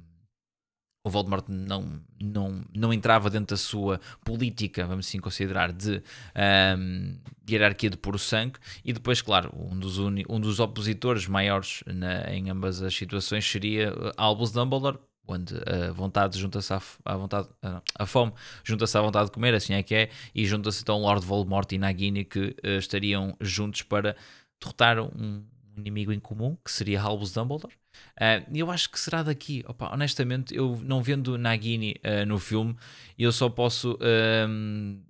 o 1.04 1.10
Voldemort 1.10 1.44
não, 1.48 2.00
não, 2.20 2.64
não 2.74 2.92
entrava 2.92 3.28
dentro 3.28 3.54
da 3.54 3.56
sua 3.56 4.00
política, 4.24 4.86
vamos 4.86 5.06
assim 5.08 5.18
considerar, 5.18 5.72
de 5.72 6.02
um, 6.78 7.18
hierarquia 7.48 7.90
de 7.90 7.96
puro 7.96 8.18
sangue, 8.18 8.58
e 8.84 8.92
depois, 8.92 9.20
claro, 9.20 9.52
um 9.54 9.76
dos, 9.78 9.98
uni, 9.98 10.24
um 10.28 10.38
dos 10.38 10.60
opositores 10.60 11.26
maiores 11.26 11.82
na, 11.86 12.32
em 12.32 12.50
ambas 12.50 12.80
as 12.82 12.94
situações 12.94 13.48
seria 13.50 13.92
uh, 13.92 14.12
Albus 14.16 14.52
Dumbledore, 14.52 14.98
onde 15.26 15.54
a 15.66 15.92
vontade 15.92 16.38
junta-se 16.38 16.72
à, 16.72 17.16
vontade, 17.16 17.48
uh, 17.64 17.82
a 17.96 18.06
fome 18.06 18.32
junta-se 18.62 18.96
à 18.96 19.00
vontade 19.00 19.26
de 19.26 19.32
comer, 19.32 19.54
assim 19.54 19.74
é 19.74 19.82
que 19.82 19.94
é, 19.94 20.10
e 20.32 20.46
junta-se 20.46 20.82
então 20.82 21.00
Lord 21.00 21.26
Voldemort 21.26 21.70
e 21.72 21.78
Nagini 21.78 22.24
que 22.24 22.56
uh, 22.64 22.78
estariam 22.78 23.36
juntos 23.40 23.82
para 23.82 24.16
derrotar 24.60 25.00
um, 25.00 25.44
um 25.76 25.80
inimigo 25.80 26.12
em 26.12 26.20
comum, 26.20 26.56
que 26.64 26.70
seria 26.70 27.00
Albus 27.00 27.32
Dumbledore. 27.32 27.74
Uh, 28.18 28.56
eu 28.56 28.70
acho 28.70 28.90
que 28.90 28.98
será 28.98 29.22
daqui. 29.22 29.64
Opa, 29.66 29.92
honestamente, 29.92 30.54
eu 30.54 30.80
não 30.84 31.02
vendo 31.02 31.38
Nagini 31.38 31.96
uh, 32.04 32.26
no 32.26 32.38
filme, 32.38 32.76
eu 33.18 33.32
só 33.32 33.48
posso. 33.48 33.98
Um, 34.48 35.00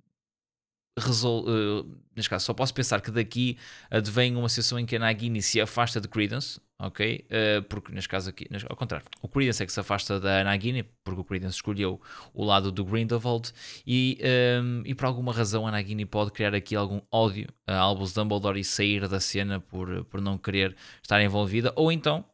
resol 0.97 1.45
uh, 1.47 2.03
neste 2.15 2.29
caso, 2.29 2.45
só 2.45 2.53
posso 2.53 2.73
pensar 2.73 3.01
que 3.01 3.11
daqui 3.11 3.57
advém 3.89 4.35
uma 4.35 4.49
situação 4.49 4.79
em 4.79 4.85
que 4.85 4.95
a 4.95 4.99
Nagini 4.99 5.41
se 5.41 5.59
afasta 5.59 5.99
de 5.99 6.07
Credence, 6.07 6.59
ok? 6.79 7.25
Uh, 7.25 7.63
porque 7.63 7.91
neste 7.91 8.07
caso 8.07 8.29
aqui, 8.29 8.45
neste, 8.49 8.67
ao 8.69 8.75
contrário, 8.75 9.05
o 9.21 9.27
Credence 9.27 9.63
é 9.63 9.65
que 9.65 9.71
se 9.71 9.79
afasta 9.79 10.19
da 10.19 10.43
Nagini, 10.43 10.83
porque 11.03 11.21
o 11.21 11.23
Credence 11.23 11.55
escolheu 11.55 11.99
o 12.33 12.43
lado 12.43 12.71
do 12.71 12.85
Grindelwald 12.85 13.51
e, 13.85 14.19
um, 14.61 14.83
e 14.85 14.93
por 14.93 15.05
alguma 15.05 15.33
razão 15.33 15.67
a 15.67 15.71
Nagini 15.71 16.05
pode 16.05 16.31
criar 16.31 16.53
aqui 16.53 16.75
algum 16.75 17.01
ódio 17.11 17.47
a 17.65 17.75
Albus 17.75 18.13
Dumbledore 18.13 18.59
e 18.59 18.63
sair 18.63 19.07
da 19.07 19.19
cena 19.19 19.59
por, 19.59 20.05
por 20.05 20.21
não 20.21 20.37
querer 20.37 20.75
estar 21.01 21.21
envolvida, 21.21 21.73
ou 21.75 21.91
então 21.91 22.25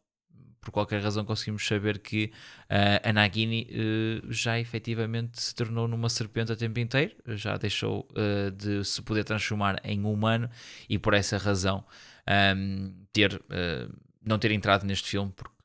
por 0.62 0.72
qualquer 0.72 1.02
razão 1.02 1.24
conseguimos 1.24 1.66
saber 1.66 2.00
que 2.00 2.32
uh, 2.70 3.10
a 3.10 3.14
Nagini 3.14 3.68
uh, 3.72 4.32
já 4.32 4.60
efetivamente 4.60 5.42
se 5.42 5.56
tornou 5.56 5.88
numa 5.88 6.10
serpente 6.10 6.52
a 6.52 6.56
tempo 6.56 6.80
inteiro, 6.80 7.16
já 7.28 7.58
deixou 7.58 8.08
uh, 8.12 8.52
de 8.52 8.84
se 8.84 9.02
poder 9.02 9.24
transformar 9.24 9.80
em 9.84 10.04
humano 10.04 10.50
e 10.90 11.00
por 11.00 11.14
essa 11.14 11.38
razão 11.38 11.84
um, 12.28 12.32
ehm, 12.32 12.94
ter, 13.12 13.42
não 14.24 14.38
ter 14.38 14.52
entrado 14.52 14.86
neste 14.86 15.10
filme, 15.10 15.32
porque 15.36 15.56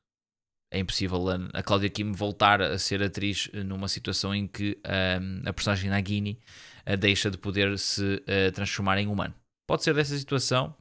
é 0.71 0.79
impossível 0.79 1.29
a, 1.29 1.59
a 1.59 1.63
Claudia 1.63 1.89
Kim 1.89 2.11
voltar 2.11 2.61
a 2.61 2.79
ser 2.79 3.03
atriz 3.03 3.49
numa 3.53 3.87
situação 3.87 4.33
em 4.33 4.47
que 4.47 4.79
um, 4.83 4.91
ehm, 4.91 5.41
a 5.45 5.53
personagem 5.53 5.89
Nagini 5.89 6.39
deixa 6.99 7.29
de 7.29 7.37
poder 7.37 7.77
se 7.79 8.23
transformar 8.53 8.97
em 8.99 9.07
humano. 9.07 9.33
Pode 9.67 9.83
ser 9.83 9.95
dessa 9.95 10.15
situação, 10.15 10.75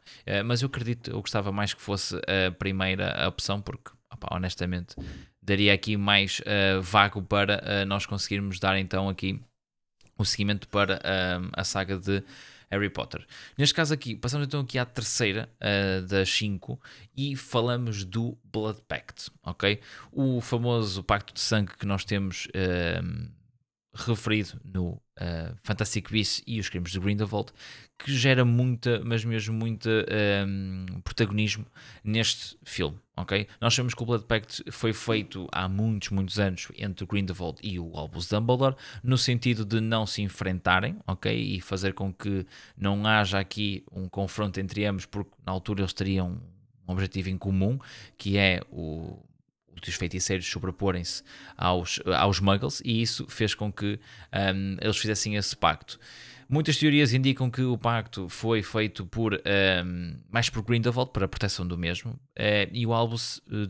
mas 0.44 0.60
eu 0.60 0.66
acredito, 0.66 1.10
eu 1.10 1.20
gostava 1.20 1.50
mais 1.50 1.72
que 1.72 1.80
fosse 1.80 2.14
a 2.16 2.50
primeira 2.52 3.26
opção, 3.26 3.62
porque 3.62 3.90
opa, 4.24 4.34
honestamente, 4.34 4.96
daria 5.42 5.72
aqui 5.74 5.96
mais 5.96 6.40
uh, 6.40 6.80
vago 6.82 7.22
para 7.22 7.62
uh, 7.62 7.86
nós 7.86 8.06
conseguirmos 8.06 8.58
dar 8.58 8.78
então 8.78 9.08
aqui 9.08 9.40
o 10.18 10.24
seguimento 10.24 10.68
para 10.68 10.96
uh, 10.96 11.50
a 11.52 11.64
saga 11.64 11.98
de 11.98 12.22
Harry 12.70 12.88
Potter. 12.88 13.24
Neste 13.56 13.74
caso 13.74 13.92
aqui, 13.92 14.16
passamos 14.16 14.46
então 14.46 14.60
aqui 14.60 14.78
à 14.78 14.84
terceira 14.84 15.48
das 16.08 16.28
cinco 16.28 16.80
e 17.16 17.36
falamos 17.36 18.04
do 18.04 18.36
Blood 18.42 18.80
Pact, 18.88 19.30
ok? 19.44 19.80
O 20.10 20.40
famoso 20.40 21.04
pacto 21.04 21.32
de 21.34 21.40
sangue 21.40 21.76
que 21.76 21.86
nós 21.86 22.04
temos 22.04 22.48
referido 23.94 24.60
no 24.64 24.90
uh, 24.90 25.56
Fantastic 25.62 26.10
Beasts 26.10 26.42
e 26.46 26.58
os 26.58 26.68
crimes 26.68 26.90
de 26.90 26.98
Grindelwald, 26.98 27.52
que 27.98 28.12
gera 28.12 28.44
muita, 28.44 29.00
mas 29.04 29.24
mesmo 29.24 29.54
muita 29.54 29.88
um, 29.88 30.86
ehm, 30.88 31.00
protagonismo 31.02 31.64
neste 32.02 32.58
filme, 32.64 32.98
ok? 33.16 33.46
Nós 33.60 33.72
sabemos 33.72 33.94
que 33.94 34.02
o 34.02 34.06
Blood 34.06 34.24
Pact 34.24 34.64
foi 34.72 34.92
feito 34.92 35.48
há 35.52 35.68
muitos, 35.68 36.10
muitos 36.10 36.38
anos 36.38 36.68
entre 36.76 37.06
Grindelwald 37.06 37.58
e 37.62 37.78
o 37.78 37.96
Albus 37.96 38.28
Dumbledore, 38.28 38.74
no 39.02 39.16
sentido 39.16 39.64
de 39.64 39.80
não 39.80 40.06
se 40.06 40.22
enfrentarem, 40.22 40.96
ok? 41.06 41.32
E 41.32 41.60
fazer 41.60 41.94
com 41.94 42.12
que 42.12 42.44
não 42.76 43.06
haja 43.06 43.38
aqui 43.38 43.84
um 43.92 44.08
confronto 44.08 44.58
entre 44.58 44.84
ambos, 44.84 45.06
porque 45.06 45.30
na 45.46 45.52
altura 45.52 45.82
eles 45.82 45.92
teriam 45.92 46.40
um 46.86 46.92
objetivo 46.92 47.30
em 47.30 47.38
comum, 47.38 47.78
que 48.18 48.36
é 48.36 48.60
o 48.70 49.22
dos 49.80 49.94
feiticeiros 49.94 50.46
sobreporem-se 50.46 51.22
aos, 51.56 52.00
aos 52.16 52.40
muggles 52.40 52.80
e 52.84 53.02
isso 53.02 53.26
fez 53.28 53.54
com 53.54 53.72
que 53.72 53.98
um, 54.32 54.76
eles 54.80 54.96
fizessem 54.96 55.36
esse 55.36 55.56
pacto. 55.56 55.98
Muitas 56.48 56.76
teorias 56.76 57.12
indicam 57.12 57.50
que 57.50 57.62
o 57.62 57.76
pacto 57.76 58.28
foi 58.28 58.62
feito 58.62 59.06
por 59.06 59.34
um, 59.34 60.16
mais 60.30 60.50
por 60.50 60.62
Grindelwald 60.62 61.10
para 61.10 61.24
a 61.24 61.28
proteção 61.28 61.66
do 61.66 61.76
mesmo 61.76 62.12
uh, 62.12 62.70
e 62.72 62.86
o 62.86 62.92
Albus 62.92 63.38
uh, 63.48 63.66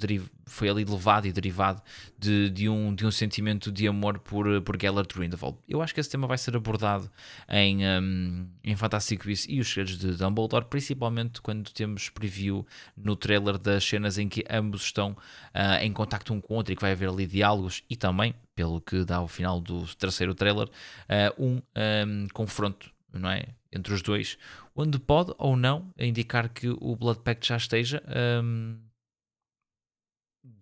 foi 0.46 0.68
ali 0.68 0.84
levado 0.84 1.26
e 1.26 1.32
derivado 1.32 1.82
de, 2.18 2.50
de, 2.50 2.68
um, 2.68 2.94
de 2.94 3.06
um 3.06 3.10
sentimento 3.10 3.72
de 3.72 3.88
amor 3.88 4.18
por, 4.18 4.60
por 4.62 4.80
Gellert 4.80 5.08
Grindelwald. 5.14 5.58
Eu 5.68 5.82
acho 5.82 5.94
que 5.94 6.00
esse 6.00 6.10
tema 6.10 6.26
vai 6.26 6.38
ser 6.38 6.56
abordado 6.56 7.10
em, 7.48 7.86
um, 7.86 8.46
em 8.62 8.76
Fantastic 8.76 9.24
Beasts 9.24 9.46
e 9.48 9.60
os 9.60 9.68
segredos 9.68 9.98
de 9.98 10.12
Dumbledore, 10.12 10.66
principalmente 10.66 11.40
quando 11.40 11.70
temos 11.72 12.08
preview 12.08 12.66
no 12.96 13.16
trailer 13.16 13.58
das 13.58 13.84
cenas 13.84 14.18
em 14.18 14.28
que 14.28 14.44
ambos 14.50 14.82
estão 14.82 15.12
uh, 15.12 15.82
em 15.82 15.92
contacto 15.92 16.32
um 16.32 16.40
com 16.40 16.54
o 16.54 16.56
outro 16.56 16.72
e 16.72 16.76
que 16.76 16.82
vai 16.82 16.92
haver 16.92 17.08
ali 17.08 17.26
diálogos 17.26 17.82
e 17.88 17.96
também, 17.96 18.34
pelo 18.54 18.80
que 18.80 19.04
dá 19.04 19.20
o 19.20 19.28
final 19.28 19.60
do 19.60 19.86
terceiro 19.96 20.34
trailer, 20.34 20.68
uh, 20.68 21.42
um, 21.42 21.56
um 21.56 22.26
confronto 22.32 22.94
não 23.12 23.30
é? 23.30 23.46
entre 23.72 23.92
os 23.92 24.02
dois, 24.02 24.38
onde 24.74 24.98
pode 24.98 25.32
ou 25.38 25.56
não 25.56 25.92
indicar 25.98 26.48
que 26.48 26.68
o 26.68 26.96
Blood 26.96 27.20
Pact 27.20 27.48
já 27.48 27.56
esteja 27.56 28.02
um, 28.42 28.76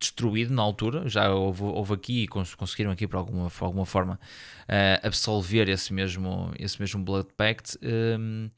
destruído 0.02 0.52
na 0.52 0.62
altura, 0.62 1.08
já 1.08 1.32
houve, 1.32 1.62
houve 1.62 1.94
aqui 1.94 2.22
e 2.24 2.28
conseguiram 2.28 2.90
aqui 2.90 3.06
por 3.06 3.16
alguma, 3.16 3.48
por 3.50 3.64
alguma 3.64 3.86
forma 3.86 4.18
uh, 4.64 5.06
absolver 5.06 5.68
esse 5.68 5.92
mesmo, 5.92 6.52
esse 6.58 6.80
mesmo 6.80 7.02
Blood 7.02 7.28
Pact. 7.36 7.78
Um, 7.82 8.50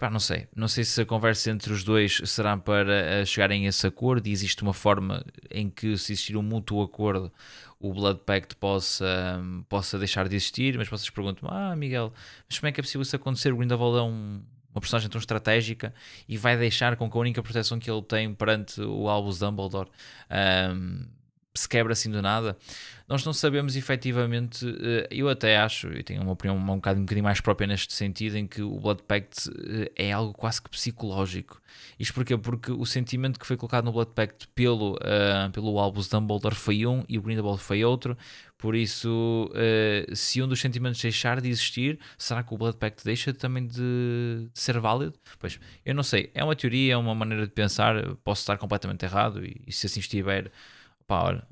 Pá, 0.00 0.08
não 0.08 0.18
sei. 0.18 0.48
Não 0.56 0.66
sei 0.66 0.82
se 0.82 1.02
a 1.02 1.04
conversa 1.04 1.50
entre 1.50 1.74
os 1.74 1.84
dois 1.84 2.22
será 2.24 2.56
para 2.56 3.22
uh, 3.22 3.26
chegarem 3.26 3.66
a 3.66 3.68
esse 3.68 3.86
acordo 3.86 4.26
e 4.26 4.32
existe 4.32 4.62
uma 4.62 4.72
forma 4.72 5.22
em 5.50 5.68
que, 5.68 5.94
se 5.98 6.12
existir 6.12 6.38
um 6.38 6.42
mútuo 6.42 6.82
acordo, 6.82 7.30
o 7.78 7.92
Blood 7.92 8.20
Pact 8.24 8.56
possa, 8.56 9.38
um, 9.42 9.62
possa 9.68 9.98
deixar 9.98 10.26
de 10.26 10.36
existir. 10.36 10.78
Mas 10.78 10.88
vocês 10.88 11.10
perguntam: 11.10 11.50
Ah, 11.52 11.76
Miguel, 11.76 12.14
mas 12.48 12.58
como 12.58 12.68
é 12.68 12.72
que 12.72 12.80
é 12.80 12.82
possível 12.82 13.02
isso 13.02 13.14
acontecer? 13.14 13.52
O 13.52 13.58
Grindelwald 13.58 13.98
é 13.98 14.02
um, 14.02 14.42
uma 14.74 14.80
personagem 14.80 15.08
tão 15.08 15.18
estratégica 15.18 15.92
e 16.28 16.36
vai 16.36 16.56
deixar 16.56 16.96
com 16.96 17.10
que 17.10 17.16
a 17.16 17.20
única 17.20 17.42
proteção 17.42 17.78
que 17.78 17.90
ele 17.90 18.02
tem 18.02 18.32
perante 18.34 18.80
o 18.80 19.08
Albus 19.08 19.38
Dumbledore 19.38 19.88
um, 20.74 21.06
se 21.54 21.68
quebra 21.68 21.92
assim 21.92 22.10
do 22.10 22.22
nada. 22.22 22.56
Nós 23.08 23.24
não 23.24 23.32
sabemos 23.32 23.74
efetivamente, 23.74 24.64
eh, 24.80 25.08
eu 25.10 25.28
até 25.28 25.56
acho, 25.58 25.88
eu 25.88 26.04
tenho 26.04 26.22
uma 26.22 26.32
opinião 26.32 26.56
um 26.56 26.76
bocadinho, 26.76 27.02
um 27.02 27.06
bocadinho 27.06 27.24
mais 27.24 27.40
própria 27.40 27.66
neste 27.66 27.92
sentido, 27.92 28.36
em 28.36 28.46
que 28.46 28.62
o 28.62 28.78
Blood 28.78 29.02
Pact 29.02 29.50
eh, 29.50 29.90
é 29.96 30.12
algo 30.12 30.32
quase 30.32 30.62
que 30.62 30.70
psicológico. 30.70 31.60
Isto 31.98 32.14
porquê? 32.14 32.36
Porque 32.36 32.70
o 32.70 32.86
sentimento 32.86 33.38
que 33.38 33.46
foi 33.46 33.56
colocado 33.56 33.84
no 33.84 33.92
Blood 33.92 34.12
Pact 34.14 34.46
pelo, 34.54 34.94
uh, 34.94 35.50
pelo 35.52 35.78
Albus 35.80 36.08
Dumbledore 36.08 36.54
foi 36.54 36.86
um 36.86 37.04
e 37.08 37.18
o 37.18 37.22
Grindelwald 37.22 37.60
foi 37.60 37.84
outro, 37.84 38.16
por 38.56 38.76
isso, 38.76 39.50
uh, 39.50 40.14
se 40.14 40.40
um 40.40 40.46
dos 40.46 40.60
sentimentos 40.60 41.00
deixar 41.00 41.40
de 41.40 41.48
existir, 41.48 41.98
será 42.16 42.44
que 42.44 42.54
o 42.54 42.58
Blood 42.58 42.76
Pact 42.76 43.04
deixa 43.04 43.32
também 43.32 43.66
de, 43.66 44.48
ser 44.54 44.78
válido? 44.78 45.14
Pois, 45.38 45.58
eu 45.84 45.94
não 45.96 46.04
sei, 46.04 46.30
é 46.32 46.44
uma 46.44 46.54
teoria, 46.54 46.92
é 46.92 46.96
uma 46.96 47.14
maneira 47.14 47.44
de 47.44 47.52
pensar, 47.52 48.14
posso 48.22 48.42
estar 48.42 48.56
completamente 48.56 49.04
errado 49.04 49.44
e, 49.44 49.60
e 49.66 49.72
se 49.72 49.86
assim 49.86 49.98
estiver 49.98 50.52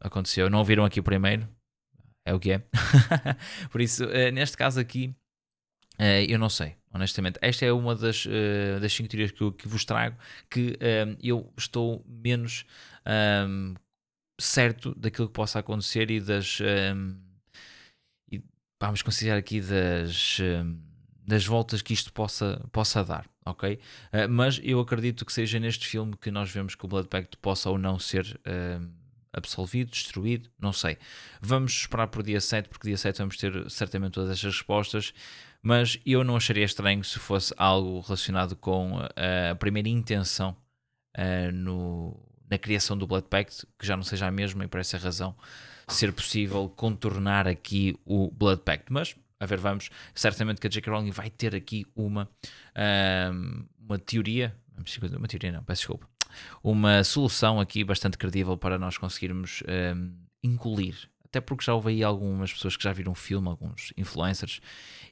aconteceu. 0.01 0.49
Não 0.51 0.59
ouviram 0.59 0.85
aqui 0.85 1.03
primeiro? 1.03 1.49
É 2.29 2.35
o 2.35 2.39
que 2.39 2.53
é. 2.53 2.59
Por 3.73 3.81
isso, 3.81 4.05
uh, 4.05 4.31
neste 4.33 4.55
caso 4.55 4.79
aqui, 4.79 5.15
uh, 5.99 6.25
eu 6.29 6.39
não 6.39 6.51
sei, 6.51 6.77
honestamente. 6.93 7.39
Esta 7.41 7.65
é 7.65 7.73
uma 7.73 7.95
das, 7.95 8.27
uh, 8.27 8.79
das 8.81 8.93
cinco 8.93 9.09
teorias 9.09 9.31
que, 9.31 9.41
eu, 9.41 9.51
que 9.51 9.67
vos 9.67 9.83
trago 9.85 10.15
que 10.51 10.79
eu 11.23 11.51
estou 11.57 12.05
menos 12.07 12.67
um, 13.49 13.75
certo 14.39 14.95
daquilo 14.95 15.29
que 15.29 15.33
possa 15.33 15.61
acontecer 15.61 16.11
e 16.11 16.21
das. 16.21 16.61
Um, 16.61 17.17
e 18.31 18.43
vamos 18.79 19.01
considerar 19.01 19.39
aqui 19.39 19.63
das. 19.63 20.39
Um, 20.41 20.87
das 21.27 21.45
voltas 21.45 21.83
que 21.83 21.93
isto 21.93 22.11
possa, 22.11 22.67
possa 22.73 23.05
dar, 23.05 23.29
ok? 23.45 23.79
Mas 24.31 24.59
eu 24.65 24.81
acredito 24.81 25.27
que 25.27 25.33
seja 25.33 25.59
neste 25.59 25.87
filme 25.87 26.17
que 26.17 26.31
nós 26.31 26.51
vemos 26.51 26.75
que 26.75 26.83
o 26.87 26.89
Blood 26.89 27.07
Pact 27.07 27.37
possa 27.37 27.69
ou 27.69 27.77
não 27.77 27.99
ser 27.99 28.41
uh, 28.47 28.98
absolvido, 29.39 29.91
destruído, 29.91 30.51
não 30.59 30.73
sei. 30.73 30.99
Vamos 31.41 31.73
esperar 31.73 32.09
por 32.09 32.23
dia 32.23 32.41
7, 32.41 32.69
porque 32.69 32.89
dia 32.89 32.97
7 32.97 33.19
vamos 33.19 33.37
ter 33.37 33.71
certamente 33.71 34.13
todas 34.13 34.31
estas 34.31 34.55
respostas, 34.55 35.15
mas 35.63 35.99
eu 36.05 36.23
não 36.23 36.37
acharia 36.37 36.65
estranho 36.65 37.03
se 37.03 37.19
fosse 37.19 37.55
algo 37.57 38.01
relacionado 38.01 38.55
com 38.57 38.99
a 39.51 39.55
primeira 39.57 39.89
intenção 39.89 40.57
uh, 41.17 41.53
no, 41.53 42.19
na 42.49 42.59
criação 42.59 42.97
do 42.97 43.07
Blood 43.07 43.29
Pact, 43.29 43.67
que 43.79 43.87
já 43.87 43.97
não 43.97 44.05
seja 44.05 44.27
a 44.27 44.31
mesma 44.31 44.65
e 44.65 44.69
por 44.69 44.81
essa 44.81 44.99
razão 44.99 45.37
ser 45.89 46.13
possível 46.13 46.69
contornar 46.69 47.49
aqui 47.49 47.99
o 48.05 48.31
Blood 48.31 48.63
Pact. 48.63 48.93
Mas, 48.93 49.17
a 49.41 49.47
ver, 49.47 49.59
vamos, 49.59 49.91
certamente 50.15 50.61
que 50.61 50.67
a 50.67 50.71
J.K. 50.71 50.93
Rowling 50.93 51.11
vai 51.11 51.31
ter 51.31 51.55
aqui 51.55 51.87
uma, 51.95 52.29
uh, 52.77 53.67
uma 53.79 53.99
teoria, 53.99 54.55
uma 55.17 55.29
teoria 55.29 55.53
não, 55.53 55.65
peço 55.65 55.81
desculpa, 55.81 56.09
uma 56.63 57.05
solução 57.05 57.61
aqui 57.61 57.85
bastante 57.85 58.19
credível 58.19 58.57
para 58.57 58.79
nós 58.79 58.99
conseguirmos 58.99 59.63
um. 59.67 60.93
Até 61.25 61.43
porque 61.43 61.65
já 61.65 61.75
houve 61.75 61.91
aí 61.91 62.03
algumas 62.03 62.53
pessoas 62.53 62.77
que 62.77 62.83
já 62.83 62.93
viram 62.93 63.13
o 63.13 63.15
filme, 63.15 63.49
alguns 63.49 63.93
influencers, 63.97 64.61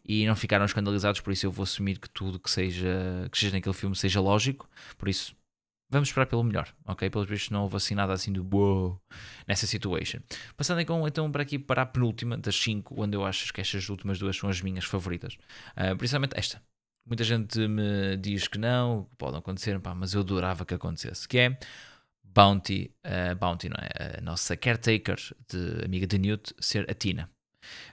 e 0.04 0.26
não 0.26 0.34
ficaram 0.34 0.64
escandalizados, 0.64 1.20
por 1.20 1.32
isso 1.32 1.44
eu 1.44 1.52
vou 1.52 1.64
assumir 1.64 1.98
que 1.98 2.08
tudo 2.08 2.40
que 2.40 2.50
seja, 2.50 3.28
que 3.30 3.38
seja 3.38 3.52
naquele 3.54 3.74
filme 3.74 3.94
seja 3.94 4.20
lógico, 4.20 4.68
por 4.96 5.08
isso 5.08 5.36
vamos 5.90 6.08
esperar 6.08 6.26
pelo 6.26 6.42
melhor, 6.42 6.72
ok? 6.86 7.10
Pelos 7.10 7.28
vistos 7.28 7.50
não 7.50 7.62
houve 7.62 7.76
assim 7.76 7.94
nada 7.94 8.12
assim 8.12 8.32
de 8.32 8.40
wow 8.40 9.00
nessa 9.46 9.66
situation. 9.66 10.20
Passando 10.56 10.80
então, 10.80 11.06
então 11.06 11.30
para 11.30 11.42
aqui 11.42 11.58
para 11.58 11.82
a 11.82 11.86
penúltima 11.86 12.36
das 12.36 12.56
cinco, 12.56 12.94
onde 13.00 13.14
eu 13.16 13.24
acho 13.24 13.52
que 13.52 13.60
estas 13.60 13.88
últimas 13.88 14.18
duas 14.18 14.36
são 14.36 14.48
as 14.48 14.60
minhas 14.62 14.84
favoritas, 14.84 15.36
uh, 15.76 15.96
principalmente 15.96 16.32
esta, 16.34 16.62
Muita 17.06 17.22
gente 17.22 17.68
me 17.68 18.16
diz 18.16 18.48
que 18.48 18.58
não, 18.58 19.04
que 19.04 19.16
pode 19.16 19.36
acontecer, 19.36 19.78
pá, 19.80 19.94
mas 19.94 20.12
eu 20.12 20.20
adorava 20.20 20.66
que 20.66 20.74
acontecesse. 20.74 21.28
Que 21.28 21.38
é 21.38 21.58
Bounty, 22.24 22.90
uh, 23.04 23.36
Bounty 23.36 23.68
não 23.68 23.76
é? 23.80 24.18
A 24.18 24.20
nossa 24.20 24.56
caretaker, 24.56 25.16
de, 25.48 25.84
amiga 25.84 26.06
de 26.06 26.18
Newt, 26.18 26.52
ser 26.58 26.90
a 26.90 26.94
Tina. 26.94 27.30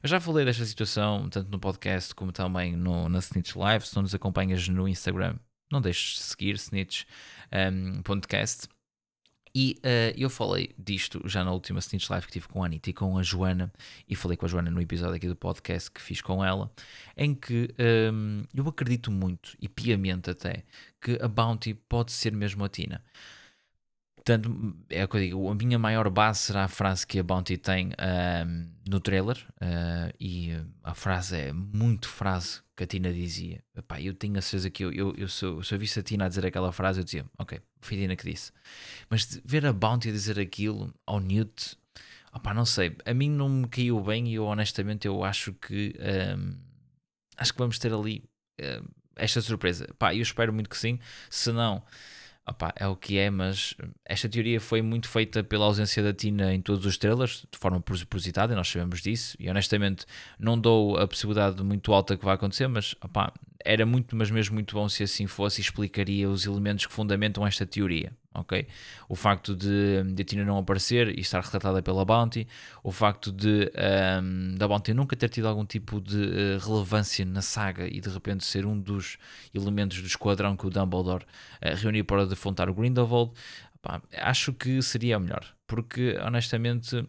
Eu 0.02 0.10
já 0.10 0.20
falei 0.20 0.44
desta 0.46 0.66
situação, 0.66 1.30
tanto 1.30 1.50
no 1.52 1.60
podcast 1.60 2.14
como 2.16 2.32
também 2.32 2.76
no, 2.76 3.08
na 3.08 3.20
Snitch 3.20 3.56
Live. 3.56 3.86
Se 3.86 3.96
não 3.96 4.02
nos 4.02 4.16
acompanhas 4.16 4.68
no 4.68 4.88
Instagram, 4.88 5.36
não 5.72 5.80
deixes 5.80 6.16
de 6.16 6.24
seguir 6.24 6.56
Snitch 6.56 7.04
um, 7.52 8.02
podcast. 8.02 8.68
E 9.56 9.78
uh, 9.80 10.18
eu 10.18 10.32
falei 10.32 10.72
disto 10.78 11.22
já 11.26 11.44
na 11.44 11.52
última 11.52 11.80
Snitch 11.80 12.10
Live 12.10 12.26
que 12.26 12.34
tive 12.34 12.48
com 12.48 12.64
a 12.64 12.66
Anitta 12.66 12.90
e 12.90 12.94
com 12.94 13.18
a 13.18 13.22
Joana, 13.24 13.72
e 14.10 14.16
falei 14.16 14.36
com 14.36 14.46
a 14.46 14.50
Joana 14.50 14.72
no 14.72 14.82
episódio 14.82 15.16
aqui 15.16 15.28
do 15.28 15.36
podcast 15.36 15.92
que 15.92 16.02
fiz 16.02 16.22
com 16.22 16.44
ela, 16.44 16.72
em 17.16 17.36
que 17.36 17.70
um, 17.78 18.40
ehm, 18.40 18.44
eu 18.56 18.68
acredito 18.68 19.12
muito, 19.12 19.56
e 19.62 19.70
piamente 19.70 20.32
até, 20.32 20.64
que 21.00 21.20
a 21.22 21.28
Bounty 21.28 21.76
pode 21.76 22.12
ser 22.12 22.32
mesmo 22.32 22.64
a 22.64 22.70
Tina. 22.70 23.04
Portanto, 24.26 24.78
é 24.90 25.04
o 25.04 25.08
que 25.10 25.18
eu 25.18 25.20
digo, 25.20 25.50
a 25.50 25.56
minha 25.56 25.78
maior 25.78 26.10
base 26.10 26.40
será 26.40 26.64
a 26.64 26.68
frase 26.70 27.06
que 27.06 27.20
a 27.20 27.24
Bounty 27.24 27.58
tem 27.58 27.90
uh, 27.90 28.70
no 28.88 29.02
trailer, 29.02 29.36
uh, 29.62 30.14
e 30.18 30.52
a 30.82 30.94
frase 30.94 31.36
é 31.36 31.52
muito 31.52 32.08
frase 32.08 32.62
que 32.74 32.86
a 32.86 32.88
Tina 32.88 33.12
dizia. 33.12 33.62
Epá, 33.76 34.00
eu 34.00 34.14
tenho 34.14 34.38
a 34.38 34.42
certeza 34.42 34.70
que 34.70 34.86
eu, 34.86 34.94
eu, 34.94 35.14
eu, 35.18 35.28
se 35.28 35.44
eu 35.44 35.78
visse 35.78 36.00
a 36.00 36.04
Tina 36.04 36.24
a 36.24 36.30
dizer 36.30 36.46
aquela 36.46 36.72
frase, 36.72 37.02
eu 37.02 37.04
dizia, 37.04 37.26
ok, 37.38 37.60
foi 37.82 37.98
a 37.98 38.00
Tina 38.00 38.16
que 38.16 38.32
disse. 38.32 38.54
Mas 39.10 39.42
ver 39.44 39.66
a 39.66 39.74
Bounty 39.74 40.10
dizer 40.10 40.40
aquilo 40.40 40.94
ao 41.06 41.20
Newt, 41.20 41.78
opá, 42.32 42.54
não 42.54 42.66
sei, 42.66 42.96
a 43.06 43.14
mim 43.14 43.30
não 43.30 43.50
me 43.50 43.68
caiu 43.68 44.00
bem 44.00 44.30
e 44.30 44.36
eu 44.36 44.46
honestamente 44.46 45.06
eu 45.06 45.22
acho 45.26 45.52
que 45.52 45.96
um, 46.38 46.56
acho 47.36 47.52
que 47.52 47.60
vamos 47.60 47.78
ter 47.78 47.94
ali 47.94 48.24
um, 48.62 48.88
esta 49.18 49.42
surpresa. 49.42 49.86
Pá, 50.00 50.16
eu 50.16 50.22
espero 50.22 50.54
muito 50.54 50.70
que 50.70 50.78
sim, 50.78 50.98
se 51.30 51.52
não 51.52 51.84
Opa, 52.46 52.74
é 52.76 52.86
o 52.86 52.96
que 52.96 53.18
é, 53.18 53.30
mas 53.30 53.74
esta 54.04 54.28
teoria 54.28 54.60
foi 54.60 54.82
muito 54.82 55.08
feita 55.08 55.42
pela 55.44 55.64
ausência 55.64 56.04
da 56.04 56.14
Tina 56.14 56.54
em 56.54 56.62
todos 56.62 56.86
os 56.86 56.98
trailers, 56.98 57.46
de 57.50 57.58
forma 57.58 57.80
propositada, 57.80 58.52
e 58.52 58.56
nós 58.56 58.68
sabemos 58.68 59.02
disso, 59.02 59.38
e 59.40 59.50
honestamente 59.50 60.06
não 60.38 60.60
dou 60.60 60.98
a 60.98 61.08
possibilidade 61.08 61.64
muito 61.64 61.94
alta 61.94 62.18
que 62.18 62.26
vai 62.26 62.36
acontecer, 62.36 62.68
mas 62.68 62.96
opa, 63.02 63.34
era 63.66 63.86
muito, 63.86 64.16
mas 64.16 64.30
mesmo 64.30 64.54
muito 64.54 64.76
bom 64.76 64.88
se 64.90 65.04
assim 65.04 65.28
fosse 65.28 65.62
e 65.62 65.64
explicaria 65.64 66.30
os 66.30 66.46
elementos 66.46 66.86
que 66.86 66.94
fundamentam 66.94 67.46
esta 67.46 67.66
teoria, 67.66 68.12
ok? 68.34 68.68
O 69.08 69.16
facto 69.16 69.56
de, 69.56 70.04
de 70.14 70.22
a 70.22 70.26
Tina 70.26 70.44
não 70.44 70.58
aparecer 70.58 71.18
e 71.18 71.22
estar 71.22 71.42
retratada 71.42 71.82
pela 71.82 72.04
Bounty, 72.06 72.48
o 72.84 72.92
facto 72.92 73.32
de 73.32 73.72
um, 74.22 74.56
da 74.56 74.68
Bounty 74.68 74.94
nunca 74.94 75.16
ter 75.16 75.30
tido 75.30 75.48
algum 75.48 75.66
tipo 75.66 76.02
de 76.02 76.18
uh, 76.18 76.60
relevância 76.60 77.26
na 77.26 77.42
saga 77.42 77.88
e 77.88 78.00
de 78.00 78.10
repente 78.10 78.44
ser 78.46 78.66
um 78.66 78.80
dos 78.80 79.18
elementos 79.54 80.02
do 80.02 80.08
esquadrão 80.08 80.56
que 80.56 80.68
o 80.68 80.70
Dumbledore 80.70 81.24
uh, 81.24 81.76
reuniu 81.76 82.06
para 82.06 82.26
defrontar 82.26 82.70
o 82.70 82.74
Grindelwald, 82.74 83.32
Pá, 83.84 84.02
acho 84.18 84.54
que 84.54 84.82
seria 84.82 85.20
melhor, 85.20 85.46
porque 85.68 86.18
honestamente 86.26 87.06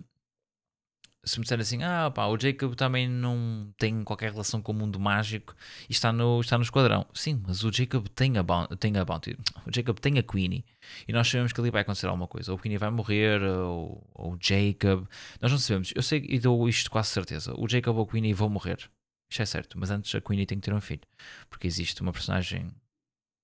se 1.25 1.38
me 1.38 1.43
disser 1.43 1.61
assim, 1.61 1.83
ah 1.83 2.11
pá, 2.11 2.26
o 2.26 2.38
Jacob 2.38 2.75
também 2.75 3.09
não 3.09 3.73
tem 3.78 4.02
qualquer 4.04 4.33
relação 4.33 4.61
com 4.61 4.73
o 4.73 4.75
mundo 4.75 4.99
mágico 5.00 5.54
e 5.88 5.93
está 5.93 6.12
no, 6.12 6.40
está 6.40 6.57
no 6.59 6.64
esquadrão. 6.64 7.07
Sim, 7.14 7.43
mas 7.47 7.64
o 7.64 7.73
Jacob 7.73 8.07
tem 8.09 8.35
a, 8.38 8.45
tem 8.76 8.97
a 8.97 9.04
Bounty, 9.04 9.37
o 9.66 9.75
Jacob 9.75 9.99
tem 9.99 10.19
a 10.19 10.23
Queenie 10.23 10.64
e 11.09 11.12
nós 11.12 11.28
sabemos 11.28 11.52
que 11.52 11.61
ali 11.61 11.71
vai 11.71 11.83
acontecer 11.83 12.07
alguma 12.07 12.28
coisa. 12.28 12.52
Ou 12.52 12.59
o 12.59 12.61
Queenie 12.61 12.78
vai 12.78 12.90
morrer, 12.90 13.43
ou, 13.43 14.07
ou 14.14 14.35
o 14.35 14.38
Jacob. 14.40 15.07
Nós 15.40 15.50
não 15.50 15.59
sabemos. 15.59 15.93
Eu 15.95 16.02
sei 16.02 16.25
e 16.28 16.38
dou 16.38 16.69
isto 16.69 16.90
quase 16.90 17.09
certeza. 17.09 17.54
O 17.59 17.69
Jacob 17.69 17.97
ou 17.97 18.04
a 18.04 18.07
Queenie 18.07 18.35
vão 18.35 18.49
morrer. 18.49 18.90
Isto 19.31 19.43
é 19.43 19.47
certo, 19.47 19.78
mas 19.78 19.90
antes 19.90 20.14
a 20.14 20.21
Queenie 20.21 20.47
tem 20.47 20.59
que 20.59 20.64
ter 20.64 20.75
um 20.75 20.81
filho. 20.81 21.02
Porque 21.49 21.66
existe 21.66 22.00
uma 22.02 22.12
personagem 22.12 22.73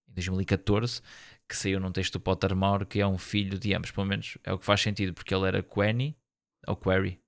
em 0.08 0.14
2014 0.14 1.00
que 1.48 1.56
saiu 1.56 1.80
num 1.80 1.90
texto 1.90 2.12
do 2.12 2.20
Pottermore, 2.20 2.86
que 2.86 3.00
é 3.00 3.06
um 3.06 3.18
filho 3.18 3.58
de 3.58 3.74
ambos, 3.74 3.90
pelo 3.90 4.06
menos 4.06 4.38
é 4.44 4.52
o 4.52 4.58
que 4.58 4.64
faz 4.64 4.80
sentido, 4.80 5.12
porque 5.12 5.34
ele 5.34 5.48
era 5.48 5.62
Quenny, 5.62 6.16
ou 6.64 6.76
Query, 6.76 7.20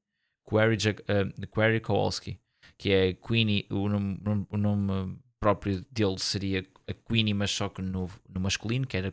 Query, 0.48 0.76
uh, 0.76 1.46
Query 1.46 1.80
Kowalski, 1.80 2.38
que 2.78 2.92
é 2.92 3.12
Queenie, 3.14 3.66
o 3.70 3.88
nome, 3.88 4.20
o 4.50 4.56
nome 4.56 5.18
próprio 5.40 5.84
dele 5.90 6.18
seria 6.18 6.66
a 6.88 6.92
Queenie, 6.92 7.34
mas 7.34 7.50
só 7.50 7.68
que 7.68 7.82
no, 7.82 8.08
no 8.28 8.40
masculino, 8.40 8.86
que 8.86 8.96
era 8.96 9.12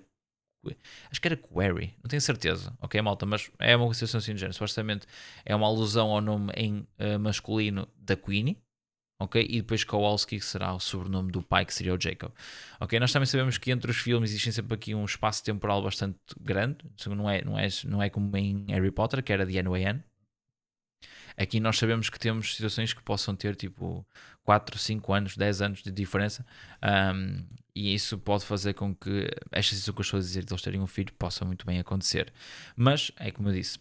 acho 1.09 1.21
que 1.21 1.27
era 1.27 1.38
Query, 1.38 1.95
não 2.03 2.09
tenho 2.09 2.21
certeza, 2.21 2.75
ok, 2.81 3.01
malta, 3.01 3.25
mas 3.25 3.50
é 3.59 3.75
uma 3.75 3.93
situação 3.93 4.17
assim 4.17 4.33
de 4.33 4.41
género. 4.41 4.53
Supostamente 4.53 5.07
é 5.45 5.55
uma 5.55 5.65
alusão 5.65 6.09
ao 6.09 6.21
nome 6.21 6.51
em 6.55 6.88
uh, 7.00 7.17
masculino 7.19 7.88
da 7.98 8.15
Queenie, 8.15 8.57
ok, 9.21 9.45
e 9.50 9.62
depois 9.62 9.83
Kowalski, 9.83 10.38
que 10.38 10.45
será 10.45 10.74
o 10.74 10.79
sobrenome 10.79 11.31
do 11.31 11.41
pai, 11.41 11.65
que 11.65 11.74
seria 11.74 11.93
o 11.93 12.01
Jacob, 12.01 12.31
ok. 12.79 13.00
Nós 13.00 13.12
também 13.12 13.25
sabemos 13.25 13.57
que 13.57 13.71
entre 13.71 13.89
os 13.89 13.98
filmes 13.98 14.31
existe 14.31 14.51
sempre 14.51 14.75
aqui 14.75 14.93
um 14.93 15.05
espaço 15.05 15.43
temporal 15.43 15.81
bastante 15.81 16.19
grande, 16.39 16.77
não 17.07 17.29
é, 17.29 17.43
não 17.43 17.57
é, 17.57 17.67
não 17.86 18.03
é 18.03 18.09
como 18.09 18.36
em 18.36 18.65
Harry 18.69 18.91
Potter, 18.91 19.24
que 19.24 19.31
era 19.31 19.45
de 19.45 19.57
ano 19.57 19.74
a 19.74 19.77
ano. 19.77 20.03
Aqui 21.39 21.60
nós 21.62 21.77
sabemos 21.77 22.10
que 22.10 22.19
temos 22.19 22.53
situações 22.53 22.93
que 22.93 23.01
possam 23.01 23.34
ter 23.34 23.55
tipo 23.55 24.05
4, 24.43 24.77
5 24.77 25.13
anos, 25.13 25.38
10 25.38 25.62
anos 25.62 25.81
de 25.81 25.89
diferença, 25.89 26.46
um, 27.15 27.46
e 27.74 27.93
isso 27.93 28.17
pode 28.17 28.43
fazer 28.43 28.74
com 28.74 28.93
que 28.93 29.29
esta 29.51 29.74
situação 29.74 29.93
que 29.93 30.01
eu 30.01 30.03
estou 30.03 30.17
a 30.17 30.22
dizer 30.22 30.43
de 30.43 30.51
eles 30.51 30.62
terem 30.62 30.81
um 30.81 30.88
filho 30.88 31.13
possa 31.13 31.46
muito 31.46 31.65
bem 31.65 31.79
acontecer. 31.79 32.34
Mas, 32.75 33.12
é 33.15 33.31
como 33.31 33.48
eu 33.48 33.53
disse, 33.53 33.79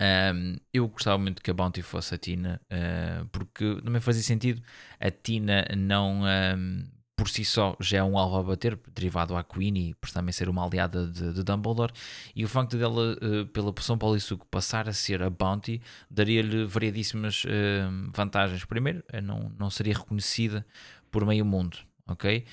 um, 0.00 0.56
eu 0.72 0.88
gostava 0.88 1.16
muito 1.16 1.40
que 1.40 1.50
a 1.50 1.54
Bounty 1.54 1.80
fosse 1.80 2.12
a 2.14 2.18
Tina, 2.18 2.60
uh, 2.64 3.24
porque 3.28 3.80
me 3.84 4.00
fazia 4.00 4.22
sentido 4.22 4.60
a 4.98 5.12
Tina 5.12 5.64
não 5.76 6.22
um, 6.22 6.84
por 7.16 7.28
si 7.28 7.44
só 7.44 7.76
já 7.80 7.98
é 7.98 8.02
um 8.02 8.18
alvo 8.18 8.38
a 8.38 8.42
bater, 8.42 8.78
derivado 8.92 9.36
à 9.36 9.44
Queenie, 9.44 9.94
por 9.94 10.10
também 10.10 10.32
ser 10.32 10.48
uma 10.48 10.64
aliada 10.66 11.06
de, 11.06 11.32
de 11.32 11.42
Dumbledore, 11.42 11.92
e 12.34 12.44
o 12.44 12.48
facto 12.48 12.76
dela, 12.76 13.16
uh, 13.22 13.46
pela 13.46 13.72
poção 13.72 13.96
Polissuco, 13.96 14.46
passar 14.46 14.88
a 14.88 14.92
ser 14.92 15.22
a 15.22 15.30
Bounty, 15.30 15.80
daria-lhe 16.10 16.64
variadíssimas 16.64 17.44
uh, 17.44 18.10
vantagens. 18.12 18.64
Primeiro, 18.64 19.02
não, 19.22 19.52
não 19.58 19.70
seria 19.70 19.94
reconhecida 19.94 20.66
por 21.10 21.24
meio 21.24 21.44
mundo, 21.44 21.78
ok? 22.06 22.44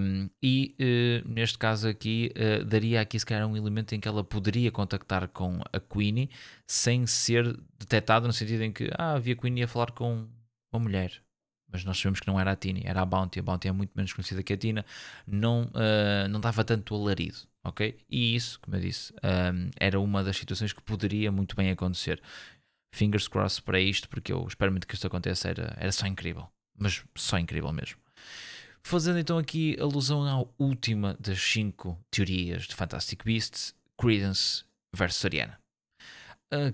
Um, 0.00 0.30
e 0.40 0.76
uh, 0.80 1.28
neste 1.28 1.58
caso 1.58 1.88
aqui, 1.88 2.32
daria 2.66 3.00
aqui 3.00 3.18
se 3.18 3.26
calhar 3.26 3.46
um 3.48 3.56
elemento 3.56 3.94
em 3.94 4.00
que 4.00 4.06
ela 4.06 4.22
poderia 4.22 4.70
contactar 4.70 5.26
com 5.28 5.60
a 5.72 5.80
Queenie 5.80 6.30
sem 6.66 7.06
ser 7.06 7.58
detectada 7.78 8.26
no 8.26 8.32
sentido 8.32 8.62
em 8.62 8.72
que, 8.72 8.90
ah, 8.96 9.14
havia 9.14 9.34
Queenie 9.34 9.64
a 9.64 9.68
falar 9.68 9.90
com 9.90 10.28
uma 10.72 10.80
mulher, 10.80 11.20
mas 11.70 11.84
nós 11.84 11.98
sabemos 11.98 12.20
que 12.20 12.26
não 12.26 12.40
era 12.40 12.52
a 12.52 12.56
Tini, 12.56 12.82
era 12.84 13.02
a 13.02 13.06
Bounty. 13.06 13.40
A 13.40 13.42
Bounty 13.42 13.68
é 13.68 13.72
muito 13.72 13.92
menos 13.94 14.12
conhecida 14.12 14.42
que 14.42 14.52
a 14.52 14.56
Tina, 14.56 14.84
não, 15.26 15.64
uh, 15.64 16.28
não 16.30 16.40
dava 16.40 16.64
tanto 16.64 16.94
alarido, 16.94 17.38
ok? 17.62 17.98
E 18.08 18.34
isso, 18.34 18.58
como 18.60 18.76
eu 18.76 18.80
disse, 18.80 19.12
um, 19.12 19.16
eh, 19.22 19.70
era 19.78 20.00
uma 20.00 20.24
das 20.24 20.36
situações 20.36 20.72
que 20.72 20.82
poderia 20.82 21.30
muito 21.30 21.54
bem 21.54 21.70
acontecer. 21.70 22.20
Fingers 22.94 23.28
crossed 23.28 23.62
para 23.62 23.78
isto, 23.78 24.08
porque 24.08 24.32
eu 24.32 24.46
espero 24.46 24.72
muito 24.72 24.86
que 24.86 24.94
isto 24.94 25.06
aconteça, 25.06 25.48
era, 25.48 25.76
era 25.78 25.92
só 25.92 26.06
incrível, 26.06 26.48
mas 26.76 27.04
só 27.14 27.38
incrível 27.38 27.70
mesmo. 27.72 27.98
Fazendo 28.82 29.18
então 29.18 29.36
aqui 29.36 29.76
alusão 29.78 30.24
à 30.24 30.46
última 30.58 31.14
das 31.20 31.38
cinco 31.38 31.98
teorias 32.10 32.62
de 32.62 32.74
Fantastic 32.74 33.22
Beasts, 33.22 33.74
Credence 34.00 34.64
versus 34.96 35.22
Ariana, 35.26 35.60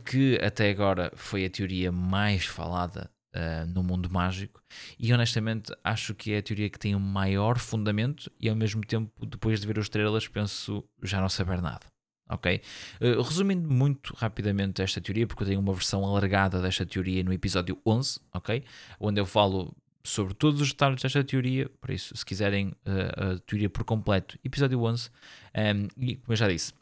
que 0.05 0.39
até 0.41 0.71
agora 0.71 1.11
foi 1.17 1.45
a 1.45 1.51
teoria 1.51 1.91
mais 1.91 2.47
falada 2.47 3.11
uh, 3.35 3.67
no 3.67 3.83
mundo 3.83 4.09
mágico 4.11 4.63
e 4.99 5.13
honestamente 5.13 5.73
acho 5.83 6.15
que 6.15 6.33
é 6.33 6.39
a 6.39 6.43
teoria 6.43 6.71
que 6.71 6.79
tem 6.79 6.95
o 6.95 7.01
maior 7.01 7.59
fundamento 7.59 8.31
e 8.41 8.49
ao 8.49 8.57
mesmo 8.57 8.83
tempo, 8.83 9.27
depois 9.27 9.61
de 9.61 9.67
ver 9.67 9.79
os 9.79 9.89
trailers, 9.89 10.29
penso 10.29 10.85
já 11.03 11.21
não 11.21 11.29
saber 11.29 11.61
nada. 11.61 11.87
Ok? 12.29 12.61
Uh, 13.01 13.21
resumindo 13.21 13.69
muito 13.69 14.15
rapidamente 14.17 14.81
esta 14.81 15.01
teoria, 15.01 15.27
porque 15.27 15.43
eu 15.43 15.49
tenho 15.49 15.61
uma 15.61 15.75
versão 15.75 16.05
alargada 16.05 16.61
desta 16.61 16.87
teoria 16.87 17.23
no 17.23 17.33
episódio 17.33 17.79
11, 17.85 18.21
ok? 18.33 18.65
Onde 18.99 19.21
eu 19.21 19.27
falo 19.27 19.77
sobre 20.03 20.35
todos 20.35 20.61
os 20.61 20.69
detalhes 20.69 21.03
desta 21.03 21.25
teoria, 21.25 21.69
por 21.81 21.91
isso, 21.91 22.17
se 22.17 22.25
quiserem 22.25 22.69
uh, 22.69 23.35
a 23.35 23.39
teoria 23.41 23.69
por 23.69 23.85
completo, 23.85 24.39
episódio 24.45 24.83
11, 24.83 25.09
um, 25.09 25.89
e 25.99 26.17
como 26.17 26.33
eu 26.33 26.37
já 26.37 26.49
disse, 26.49 26.73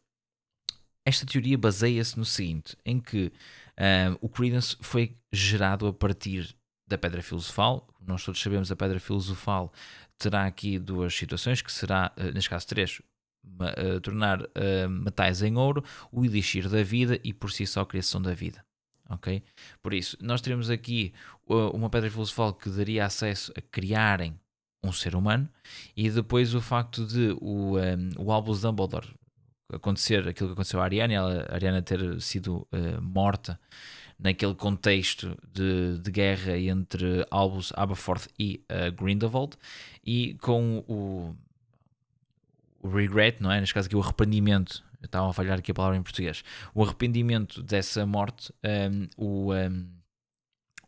esta 1.04 1.26
teoria 1.26 1.58
baseia-se 1.58 2.18
no 2.18 2.24
seguinte, 2.24 2.76
em 2.84 3.00
que 3.00 3.32
Uh, 3.78 4.18
o 4.20 4.28
Credence 4.28 4.76
foi 4.80 5.16
gerado 5.32 5.86
a 5.86 5.92
partir 5.92 6.54
da 6.86 6.98
pedra 6.98 7.22
filosofal. 7.22 7.88
Nós 8.06 8.24
todos 8.24 8.40
sabemos 8.40 8.70
a 8.70 8.76
pedra 8.76 9.00
filosofal 9.00 9.72
terá 10.18 10.46
aqui 10.46 10.78
duas 10.78 11.14
situações, 11.14 11.60
que 11.62 11.72
será, 11.72 12.12
uh, 12.16 12.32
neste 12.32 12.48
caso 12.48 12.66
três, 12.66 13.00
uh, 13.44 14.00
tornar 14.00 14.42
uh, 14.42 14.88
metais 14.88 15.42
em 15.42 15.56
ouro, 15.56 15.82
o 16.10 16.24
elixir 16.24 16.68
da 16.68 16.82
vida 16.82 17.18
e 17.24 17.32
por 17.32 17.50
si 17.50 17.66
só 17.66 17.80
a 17.80 17.86
criação 17.86 18.20
da 18.20 18.34
vida. 18.34 18.64
Ok? 19.08 19.42
Por 19.82 19.92
isso, 19.92 20.16
nós 20.20 20.40
teremos 20.40 20.70
aqui 20.70 21.12
uma 21.46 21.90
pedra 21.90 22.10
filosofal 22.10 22.54
que 22.54 22.70
daria 22.70 23.04
acesso 23.04 23.52
a 23.54 23.60
criarem 23.60 24.38
um 24.82 24.90
ser 24.90 25.14
humano 25.14 25.48
e 25.94 26.08
depois 26.08 26.54
o 26.54 26.62
facto 26.62 27.04
de 27.06 27.36
o, 27.40 27.76
um, 27.78 28.10
o 28.16 28.32
Albus 28.32 28.62
Dumbledore 28.62 29.12
acontecer 29.72 30.28
aquilo 30.28 30.50
que 30.50 30.52
aconteceu 30.54 30.80
à 30.80 30.84
Ariana, 30.84 31.46
a 31.48 31.54
Ariana 31.54 31.82
ter 31.82 32.20
sido 32.20 32.66
uh, 32.72 33.00
morta 33.00 33.58
naquele 34.18 34.54
contexto 34.54 35.36
de, 35.52 35.98
de 35.98 36.10
guerra 36.10 36.56
entre 36.56 37.26
Albus 37.30 37.72
Aberforth 37.76 38.28
e 38.38 38.64
uh, 38.70 38.92
Grindelwald, 38.92 39.56
e 40.04 40.34
com 40.34 40.84
o, 40.86 41.34
o 42.80 42.88
regret, 42.88 43.40
não 43.40 43.50
é? 43.50 43.60
Neste 43.60 43.74
caso 43.74 43.88
aqui 43.88 43.96
o 43.96 44.00
arrependimento, 44.00 44.84
estava 45.02 45.28
a 45.28 45.32
falhar 45.32 45.58
aqui 45.58 45.72
a 45.72 45.74
palavra 45.74 45.96
em 45.96 46.02
português, 46.02 46.44
o 46.72 46.84
arrependimento 46.84 47.62
dessa 47.62 48.06
morte, 48.06 48.52
um, 48.62 48.68
ehm, 48.68 49.08
o, 49.16 49.52
um, 49.52 49.54
ehm, 49.54 49.86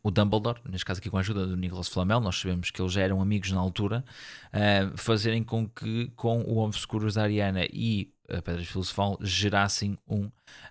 o 0.04 0.10
Dumbledore, 0.10 0.60
neste 0.68 0.84
caso 0.84 1.00
aqui 1.00 1.10
com 1.10 1.16
a 1.16 1.20
ajuda 1.20 1.46
do 1.46 1.56
Nicholas 1.56 1.88
Flamel, 1.88 2.20
nós 2.20 2.38
sabemos 2.38 2.70
que 2.70 2.80
eles 2.80 2.92
já 2.92 3.00
eram 3.00 3.20
amigos 3.20 3.50
na 3.50 3.58
altura, 3.58 4.04
uh, 4.52 4.96
fazerem 4.96 5.42
com 5.42 5.66
que 5.66 6.12
com 6.14 6.42
o 6.42 6.58
Obscuros 6.58 7.14
da 7.14 7.22
Ariana 7.22 7.64
e 7.72 8.13
a 8.28 8.40
Pedra 8.42 8.64
Filosofal 8.64 9.18
gerassem 9.20 9.98
um, 10.08 10.30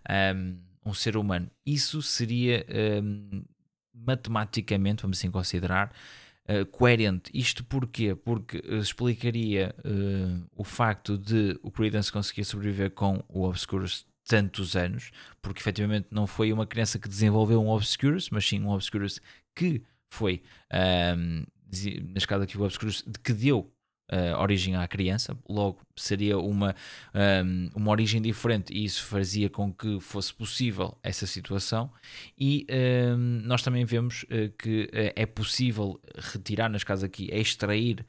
um, 0.09 0.57
um, 0.85 0.93
ser 0.93 1.17
humano. 1.17 1.49
Isso 1.65 2.01
seria 2.01 2.65
um, 3.03 3.43
matematicamente, 3.93 5.01
vamos 5.01 5.17
assim 5.17 5.31
considerar, 5.31 5.93
uh, 6.49 6.65
coerente. 6.67 7.31
Isto 7.33 7.63
porquê? 7.63 8.15
Porque 8.15 8.57
explicaria 8.79 9.75
uh, 9.79 10.45
o 10.55 10.63
facto 10.63 11.17
de 11.17 11.59
o 11.61 11.71
Credence 11.71 12.11
conseguir 12.11 12.45
sobreviver 12.45 12.91
com 12.91 13.23
o 13.27 13.43
Obscurus 13.43 14.05
tantos 14.25 14.75
anos, 14.75 15.11
porque 15.41 15.59
efetivamente 15.59 16.07
não 16.09 16.25
foi 16.25 16.53
uma 16.53 16.65
criança 16.65 16.97
que 16.97 17.09
desenvolveu 17.09 17.61
um 17.61 17.69
Obscurus, 17.69 18.29
mas 18.29 18.47
sim 18.47 18.61
um 18.61 18.69
Obscurus 18.69 19.19
que 19.55 19.83
foi, 20.09 20.41
um, 20.71 21.43
neste 22.13 22.27
caso 22.27 22.43
aqui 22.43 22.57
o 22.57 22.63
Obscurus, 22.63 23.03
que 23.23 23.33
deu 23.33 23.71
uh, 24.13 24.39
origem 24.39 24.75
à 24.75 24.87
criança, 24.87 25.35
logo 25.49 25.81
seria 25.95 26.37
uma, 26.37 26.75
um, 27.45 27.69
uma 27.75 27.91
origem 27.91 28.21
diferente 28.21 28.73
e 28.73 28.83
isso 28.83 29.05
fazia 29.05 29.49
com 29.49 29.71
que 29.73 29.99
fosse 29.99 30.33
possível 30.33 30.97
essa 31.03 31.25
situação. 31.25 31.91
E 32.39 32.65
um, 32.69 33.41
nós 33.43 33.61
também 33.61 33.85
vemos 33.85 34.23
uh, 34.23 34.51
que 34.57 34.83
uh, 34.85 35.13
é 35.15 35.25
possível 35.25 35.99
retirar, 36.15 36.69
nas 36.69 36.83
casas 36.83 37.03
aqui, 37.03 37.29
extrair 37.31 38.05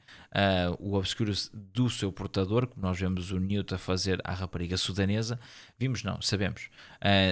o 0.79 0.95
Obscurus 0.95 1.49
do 1.53 1.89
seu 1.89 2.11
portador, 2.11 2.67
como 2.67 2.85
nós 2.85 2.99
vemos 2.99 3.31
o 3.31 3.39
Newt 3.39 3.73
a 3.73 3.77
fazer 3.77 4.19
à 4.21 4.33
rapariga 4.33 4.75
sudanesa. 4.75 5.39
Vimos, 5.79 6.03
não, 6.03 6.21
sabemos. 6.21 6.69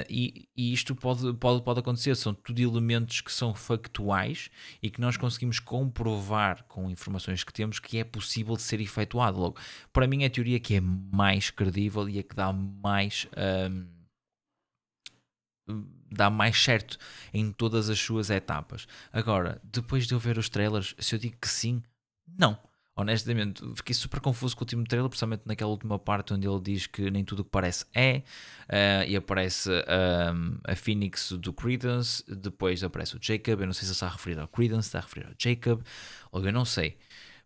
E, 0.10 0.48
e, 0.56 0.72
isto 0.72 0.96
pode, 0.96 1.34
pode, 1.34 1.62
pode 1.66 1.82
acontecer, 1.82 2.16
são 2.16 2.34
tudo 2.34 2.62
elementos 2.62 3.20
que 3.20 3.30
são 3.30 3.54
factuais 3.54 4.50
e 4.82 4.90
que 4.90 5.02
nós 5.02 5.18
conseguimos 5.18 5.60
comprovar 5.60 6.64
com 6.64 6.90
informações 6.90 7.44
que 7.44 7.52
temos 7.52 7.78
que 7.78 7.98
é 7.98 8.06
possível 8.06 8.56
ser 8.64 8.80
efetuado. 8.80 9.40
Logo, 9.40 9.58
para 9.92 10.08
mim 10.08 10.24
é 10.24 10.30
teoria 10.30 10.44
teoria 10.44 10.60
que 10.60 10.76
é 10.76 10.82
mais 10.82 11.50
credível 11.50 12.08
e 12.08 12.20
a 12.20 12.24
que 12.24 12.36
dá 12.36 12.52
mais. 12.52 13.28
Um, 13.38 13.88
dá 16.12 16.30
mais 16.30 16.62
certo 16.62 16.98
em 17.34 17.52
todas 17.52 17.90
as 17.90 17.98
suas 17.98 18.30
etapas. 18.30 18.86
Agora, 19.12 19.60
depois 19.64 20.06
de 20.06 20.14
eu 20.14 20.20
ver 20.20 20.38
os 20.38 20.50
trailers, 20.50 20.94
se 21.00 21.16
eu 21.16 21.20
digo 21.20 21.38
que 21.42 21.48
sim, 21.48 21.82
não. 22.38 22.58
Honestamente, 22.96 23.64
fiquei 23.76 23.96
super 23.96 24.20
confuso 24.20 24.56
com 24.56 24.62
o 24.62 24.66
último 24.66 24.84
trailer, 24.84 25.10
principalmente 25.10 25.42
naquela 25.46 25.72
última 25.72 25.98
parte 25.98 26.32
onde 26.32 26.48
ele 26.48 26.62
diz 26.62 26.86
que 26.86 27.10
nem 27.10 27.26
tudo 27.26 27.40
o 27.40 27.44
que 27.44 27.50
parece 27.50 27.86
é, 27.92 28.22
uh, 28.70 29.10
e 29.10 29.16
aparece 29.16 29.72
um, 29.72 30.60
a 30.64 30.76
Phoenix 30.76 31.32
do 31.32 31.52
Credence, 31.52 32.24
depois 32.28 32.84
aparece 32.84 33.16
o 33.16 33.20
Jacob. 33.20 33.62
Eu 33.62 33.66
não 33.66 33.74
sei 33.74 33.88
se 33.88 33.94
está 33.94 34.06
a 34.06 34.12
referir 34.12 34.38
ao 34.38 34.48
Credence, 34.48 34.90
está 34.90 35.00
a 35.00 35.02
referir 35.02 35.26
ao 35.26 35.34
Jacob, 35.40 35.82
ou 36.32 36.46
eu 36.46 36.54
não 36.54 36.66
sei. 36.66 36.96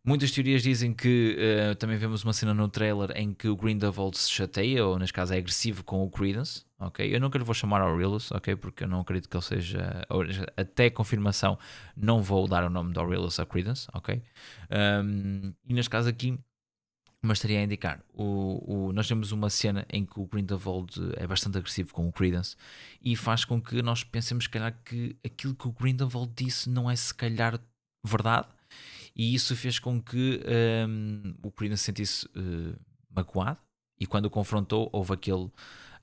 Muitas 0.07 0.31
teorias 0.31 0.63
dizem 0.63 0.93
que 0.93 1.35
uh, 1.37 1.75
também 1.75 1.97
vemos 1.97 2.23
uma 2.23 2.31
cena 2.31 2.53
no 2.53 2.69
trailer 2.69 3.11
em 3.13 3.33
que 3.33 3.49
o 3.49 3.57
Grindelwald 3.57 4.17
se 4.17 4.31
chateia, 4.31 4.85
ou 4.85 4.97
neste 4.97 5.11
caso 5.11 5.33
é 5.33 5.37
agressivo 5.37 5.83
com 5.83 6.01
o 6.01 6.09
Credence, 6.09 6.63
ok? 6.79 7.13
Eu 7.13 7.19
nunca 7.19 7.37
lhe 7.37 7.43
vou 7.43 7.53
chamar 7.53 7.81
Aurelius, 7.81 8.31
ok? 8.31 8.55
Porque 8.55 8.85
eu 8.85 8.87
não 8.87 9.01
acredito 9.01 9.27
que 9.27 9.35
ele 9.35 9.43
seja, 9.43 10.07
até 10.55 10.89
confirmação, 10.89 11.59
não 11.93 12.23
vou 12.23 12.47
dar 12.47 12.63
o 12.63 12.69
nome 12.69 12.93
de 12.93 12.99
Aurelius 12.99 13.37
a 13.37 13.45
Credence, 13.45 13.89
ok? 13.93 14.23
Um, 15.03 15.53
e 15.67 15.73
neste 15.73 15.89
caso 15.89 16.07
aqui, 16.07 16.39
mas 17.21 17.39
estaria 17.39 17.59
a 17.59 17.63
indicar. 17.63 18.01
O, 18.13 18.87
o, 18.87 18.93
nós 18.93 19.09
temos 19.09 19.33
uma 19.33 19.49
cena 19.49 19.85
em 19.91 20.05
que 20.05 20.21
o 20.21 20.25
Grindelwald 20.25 20.89
é 21.17 21.27
bastante 21.27 21.57
agressivo 21.57 21.93
com 21.93 22.07
o 22.07 22.13
Credence 22.13 22.55
e 23.01 23.13
faz 23.17 23.43
com 23.43 23.61
que 23.61 23.81
nós 23.81 24.05
pensemos, 24.05 24.45
se 24.45 24.49
calhar, 24.49 24.73
que 24.85 25.17
aquilo 25.25 25.53
que 25.53 25.67
o 25.67 25.73
Grindelwald 25.73 26.31
disse 26.33 26.69
não 26.69 26.89
é 26.89 26.95
se 26.95 27.13
calhar 27.13 27.59
verdade, 28.05 28.47
e 29.17 29.33
isso 29.33 29.55
fez 29.55 29.79
com 29.79 29.99
que 29.99 30.39
um, 30.87 31.33
o 31.41 31.51
Credence 31.51 31.83
sentisse 31.83 32.27
uh, 32.27 32.79
magoado. 33.09 33.57
E 33.99 34.05
quando 34.05 34.25
o 34.25 34.29
confrontou 34.29 34.91
houve 34.93 35.13
aquele, 35.13 35.49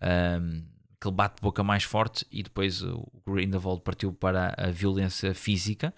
um, 0.02 0.64
aquele 0.98 1.14
bate-boca 1.14 1.62
mais 1.62 1.84
forte 1.84 2.26
e 2.28 2.42
depois 2.42 2.82
o 2.82 3.06
Grindelwald 3.24 3.82
partiu 3.82 4.12
para 4.12 4.52
a 4.58 4.68
violência 4.72 5.32
física. 5.32 5.94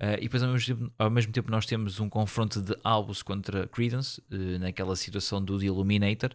Uh, 0.00 0.16
e 0.18 0.22
depois 0.22 0.42
ao 0.42 0.52
mesmo, 0.52 0.74
tempo, 0.74 0.92
ao 0.98 1.10
mesmo, 1.10 1.32
tempo, 1.32 1.50
nós 1.50 1.66
temos 1.66 2.00
um 2.00 2.08
confronto 2.08 2.62
de 2.62 2.74
Albus 2.82 3.22
contra 3.22 3.68
Credence, 3.68 4.22
uh, 4.32 4.58
naquela 4.58 4.96
situação 4.96 5.44
do 5.44 5.58
The 5.58 5.66
Illuminator, 5.66 6.30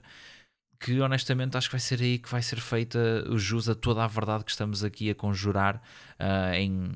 que 0.79 1.01
honestamente 1.01 1.57
acho 1.57 1.69
que 1.69 1.73
vai 1.73 1.81
ser 1.81 2.01
aí 2.01 2.19
que 2.19 2.29
vai 2.29 2.43
ser 2.43 2.61
feita 2.61 3.25
o 3.27 3.37
jus 3.39 3.67
a 3.67 3.73
toda 3.73 4.03
a 4.03 4.07
verdade 4.07 4.45
que 4.45 4.51
estamos 4.51 4.83
aqui 4.83 5.09
a 5.09 5.15
conjurar 5.15 5.81
uh, 6.19 6.53
em 6.53 6.91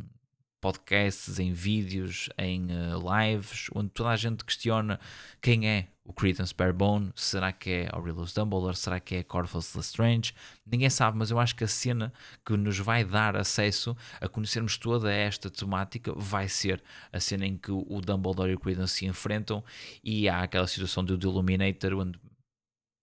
podcasts, 0.63 1.39
em 1.39 1.51
vídeos, 1.51 2.29
em 2.37 2.67
lives, 2.67 3.67
onde 3.75 3.89
toda 3.89 4.11
a 4.11 4.15
gente 4.15 4.45
questiona 4.45 4.97
quem 5.41 5.67
é 5.67 5.89
o 6.05 6.13
Credence 6.13 6.55
Barebone, 6.55 7.11
será 7.15 7.51
que 7.51 7.69
é 7.69 7.89
Aurelius 7.91 8.33
Dumbledore, 8.33 8.77
será 8.77 8.97
que 8.97 9.15
é 9.15 9.23
Corvus 9.23 9.75
Lestrange, 9.75 10.33
ninguém 10.65 10.89
sabe, 10.89 11.17
mas 11.17 11.31
eu 11.31 11.37
acho 11.37 11.53
que 11.53 11.65
a 11.65 11.67
cena 11.67 12.13
que 12.45 12.55
nos 12.55 12.79
vai 12.79 13.03
dar 13.03 13.35
acesso 13.35 13.95
a 14.21 14.29
conhecermos 14.29 14.77
toda 14.77 15.11
esta 15.11 15.49
temática 15.49 16.13
vai 16.15 16.47
ser 16.47 16.81
a 17.11 17.19
cena 17.19 17.45
em 17.45 17.57
que 17.57 17.71
o 17.71 17.99
Dumbledore 17.99 18.51
e 18.51 18.55
o 18.55 18.59
Credence 18.59 18.95
se 18.95 19.05
enfrentam 19.05 19.61
e 20.01 20.29
há 20.29 20.43
aquela 20.43 20.67
situação 20.67 21.03
do 21.03 21.13
Illuminator 21.13 21.93
onde 21.93 22.17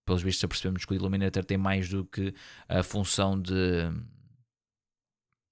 pelos 0.07 0.23
vistos 0.23 0.49
percebemos 0.49 0.87
que 0.87 0.93
o 0.93 0.97
Illuminator 0.97 1.45
tem 1.45 1.59
mais 1.59 1.91
do 1.91 2.07
que 2.07 2.35
a 2.67 2.83
função 2.83 3.39
de 3.39 3.53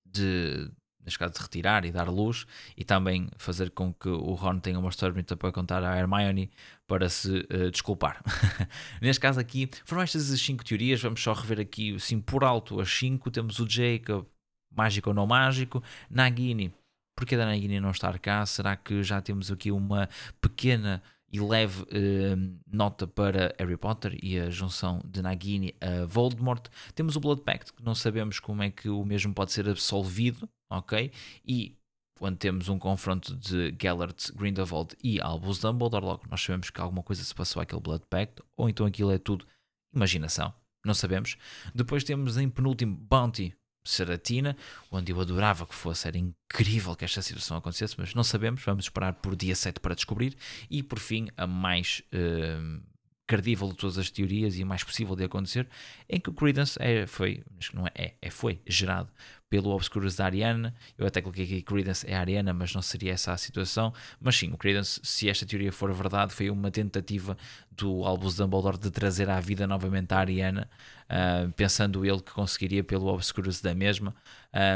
de 0.07 0.71
neste 1.05 1.19
caso 1.19 1.35
retirar 1.41 1.85
e 1.85 1.91
dar 1.91 2.09
luz, 2.09 2.47
e 2.77 2.85
também 2.85 3.29
fazer 3.37 3.71
com 3.71 3.93
que 3.93 4.09
o 4.09 4.35
Ron 4.35 4.59
tenha 4.59 4.79
uma 4.79 4.89
história 4.91 5.13
bonita 5.13 5.37
para 5.37 5.53
contar 5.53 5.83
à 5.83 5.97
Hermione 5.97 6.51
para 6.87 7.09
se 7.09 7.47
uh, 7.53 7.71
desculpar. 7.71 8.23
neste 9.01 9.21
caso 9.21 9.41
aqui, 9.41 9.69
foram 9.85 10.03
estas 10.03 10.31
as 10.31 10.41
5 10.41 10.65
teorias, 10.65 11.01
vamos 11.01 11.23
só 11.23 11.33
rever 11.33 11.61
aqui, 11.61 11.95
assim, 11.95 12.21
por 12.21 12.45
alto, 12.45 12.81
as 12.81 12.91
5, 12.91 13.31
temos 13.31 13.59
o 13.59 13.69
Jacob, 13.69 14.27
mágico 14.75 15.11
ou 15.11 15.15
não 15.15 15.27
mágico, 15.27 15.83
Nagini, 16.11 16.73
porque 17.17 17.37
da 17.37 17.47
Nagini 17.47 17.81
não 17.81 17.91
estar 17.91 18.19
cá? 18.19 18.47
Será 18.47 18.77
que 18.77 19.03
já 19.03 19.21
temos 19.21 19.51
aqui 19.51 19.73
uma 19.73 20.09
pequena 20.41 21.03
e 21.31 21.41
leve 21.41 21.83
uh, 21.83 22.59
nota 22.67 23.07
para 23.07 23.55
Harry 23.59 23.77
Potter 23.77 24.19
e 24.23 24.39
a 24.39 24.51
junção 24.51 25.01
de 25.05 25.21
Nagini 25.21 25.75
a 25.81 26.07
Voldemort. 26.07 26.67
Temos 26.95 27.17
o 27.17 27.21
Blood 27.21 27.43
Pact, 27.43 27.73
que 27.73 27.85
não 27.85 27.95
sabemos 27.95 28.41
como 28.41 28.63
é 28.63 28.71
que 28.71 28.89
o 28.89 29.05
mesmo 29.05 29.35
pode 29.35 29.53
ser 29.53 29.69
absolvido, 29.69 30.49
ok? 30.71 31.13
E 31.47 31.77
quando 32.19 32.37
temos 32.37 32.69
um 32.69 32.79
confronto 32.79 33.37
de 33.37 33.75
Gellert, 33.81 34.33
Grindelwald 34.35 34.97
e 35.03 35.21
Albus 35.21 35.61
Dumbledore, 35.61 36.05
logo 36.05 36.25
nós 36.29 36.43
sabemos 36.43 36.71
que 36.71 36.81
alguma 36.81 37.03
coisa 37.03 37.23
se 37.23 37.35
passou 37.35 37.63
àquele 37.63 37.81
Blood 37.81 38.05
Pact, 38.11 38.43
ou 38.57 38.69
então 38.69 38.87
aquilo 38.87 39.13
é 39.13 39.19
tudo 39.19 39.47
imaginação, 39.95 40.53
não 40.85 40.95
sabemos. 40.95 41.37
Depois 41.75 42.03
temos 42.05 42.37
em 42.37 42.49
penúltimo 42.49 42.97
Bounty, 42.97 43.55
Seratina, 43.89 44.57
onde 44.91 45.13
eu 45.13 45.21
adorava 45.21 45.67
que 45.67 45.75
fosse, 45.75 46.07
era 46.07 46.19
incrível 46.19 46.95
que 46.95 47.05
esta 47.05 47.23
situação 47.23 47.57
acontecesse, 47.57 47.95
mas 47.99 48.15
não 48.15 48.23
sabemos, 48.23 48.63
vamos 48.63 48.85
esperar 48.85 49.15
por 49.15 49.35
dia 49.35 49.57
7 49.57 49.81
para 49.81 49.95
descobrir. 49.95 50.37
E 50.71 50.83
por 50.83 50.99
fim, 50.99 51.29
a 51.37 51.47
mais 51.47 52.03
uh, 52.13 52.81
credível 53.29 53.69
de 53.69 53.77
todas 53.77 53.99
as 53.99 54.11
teorias 54.11 54.59
e 54.59 54.65
mais 54.65 54.83
possível 54.83 55.15
de 55.15 55.23
acontecer, 55.23 55.69
em 56.09 56.19
que 56.19 56.31
o 56.31 56.33
Credence 56.33 56.79
é, 56.81 57.07
foi, 57.07 57.45
não 57.75 57.87
é, 57.87 57.91
é, 57.95 58.15
é, 58.23 58.31
foi 58.31 58.59
gerado 58.67 59.11
pelo 59.51 59.71
Obscurus 59.71 60.17
da 60.17 60.25
Ariana. 60.25 60.75
Eu 60.97 61.07
até 61.07 61.21
coloquei 61.21 61.45
aqui 61.45 61.63
Credence 61.63 62.07
é 62.09 62.17
Ariana, 62.17 62.55
mas 62.55 62.75
não 62.75 62.81
seria 62.81 63.13
essa 63.13 63.31
a 63.31 63.37
situação. 63.37 63.93
Mas 64.19 64.37
sim, 64.37 64.51
o 64.51 64.57
Credence, 64.57 64.99
se 65.05 65.29
esta 65.29 65.45
teoria 65.45 65.71
for 65.71 65.93
verdade, 65.93 66.33
foi 66.33 66.49
uma 66.49 66.71
tentativa 66.71 67.37
do 67.71 68.03
Albus 68.05 68.37
Dumbledore 68.37 68.79
de 68.79 68.91
trazer 68.91 69.29
à 69.29 69.39
vida 69.41 69.67
novamente 69.67 70.13
a 70.13 70.19
Ariana, 70.19 70.69
uh, 71.05 71.53
pensando 71.53 72.07
ele 72.07 72.23
que 72.23 72.33
conseguiria 72.33 72.83
pelo 72.83 73.07
Obscurus 73.09 73.61
da 73.61 73.75
mesma 73.75 74.15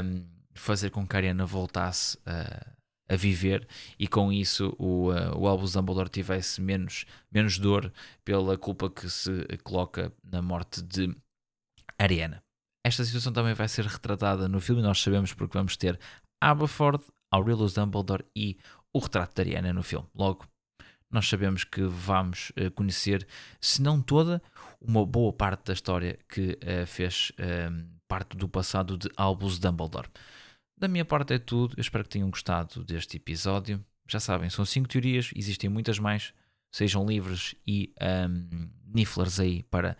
um, 0.04 0.24
fazer 0.52 0.90
com 0.90 1.06
que 1.06 1.16
a 1.16 1.18
Ariana 1.18 1.46
voltasse. 1.46 2.18
Uh, 2.18 2.81
a 3.08 3.16
viver 3.16 3.66
e 3.98 4.06
com 4.06 4.32
isso 4.32 4.74
o, 4.78 5.10
uh, 5.10 5.38
o 5.38 5.46
Albus 5.46 5.72
Dumbledore 5.72 6.08
tivesse 6.08 6.60
menos, 6.60 7.04
menos 7.30 7.58
dor 7.58 7.92
pela 8.24 8.56
culpa 8.56 8.88
que 8.88 9.08
se 9.10 9.46
coloca 9.62 10.12
na 10.24 10.40
morte 10.40 10.82
de 10.82 11.14
Ariana. 11.98 12.42
Esta 12.84 13.04
situação 13.04 13.32
também 13.32 13.54
vai 13.54 13.68
ser 13.68 13.84
retratada 13.84 14.48
no 14.48 14.60
filme, 14.60 14.82
nós 14.82 15.00
sabemos 15.00 15.32
porque 15.32 15.56
vamos 15.56 15.76
ter 15.76 15.98
Aberford, 16.42 17.04
Aurelius 17.30 17.74
Dumbledore 17.74 18.24
e 18.36 18.58
o 18.92 18.98
retrato 18.98 19.34
de 19.36 19.42
Ariana 19.42 19.72
no 19.72 19.82
filme. 19.82 20.08
Logo, 20.14 20.46
nós 21.10 21.28
sabemos 21.28 21.62
que 21.62 21.82
vamos 21.82 22.50
uh, 22.50 22.70
conhecer, 22.70 23.26
se 23.60 23.82
não 23.82 24.00
toda, 24.00 24.42
uma 24.80 25.04
boa 25.04 25.32
parte 25.32 25.66
da 25.66 25.72
história 25.72 26.18
que 26.28 26.58
uh, 26.62 26.86
fez 26.86 27.30
uh, 27.32 27.86
parte 28.08 28.36
do 28.36 28.48
passado 28.48 28.96
de 28.96 29.10
Albus 29.16 29.58
Dumbledore. 29.58 30.08
Da 30.82 30.88
minha 30.88 31.04
parte 31.04 31.32
é 31.32 31.38
tudo. 31.38 31.76
Eu 31.76 31.80
espero 31.80 32.02
que 32.02 32.10
tenham 32.10 32.28
gostado 32.28 32.82
deste 32.82 33.16
episódio. 33.16 33.80
Já 34.08 34.18
sabem, 34.18 34.50
são 34.50 34.64
cinco 34.64 34.88
teorias, 34.88 35.30
existem 35.36 35.70
muitas 35.70 35.96
mais. 36.00 36.34
Sejam 36.72 37.06
livres 37.06 37.54
e 37.64 37.94
um, 38.28 38.68
niflers 38.92 39.38
aí 39.38 39.62
para 39.62 39.96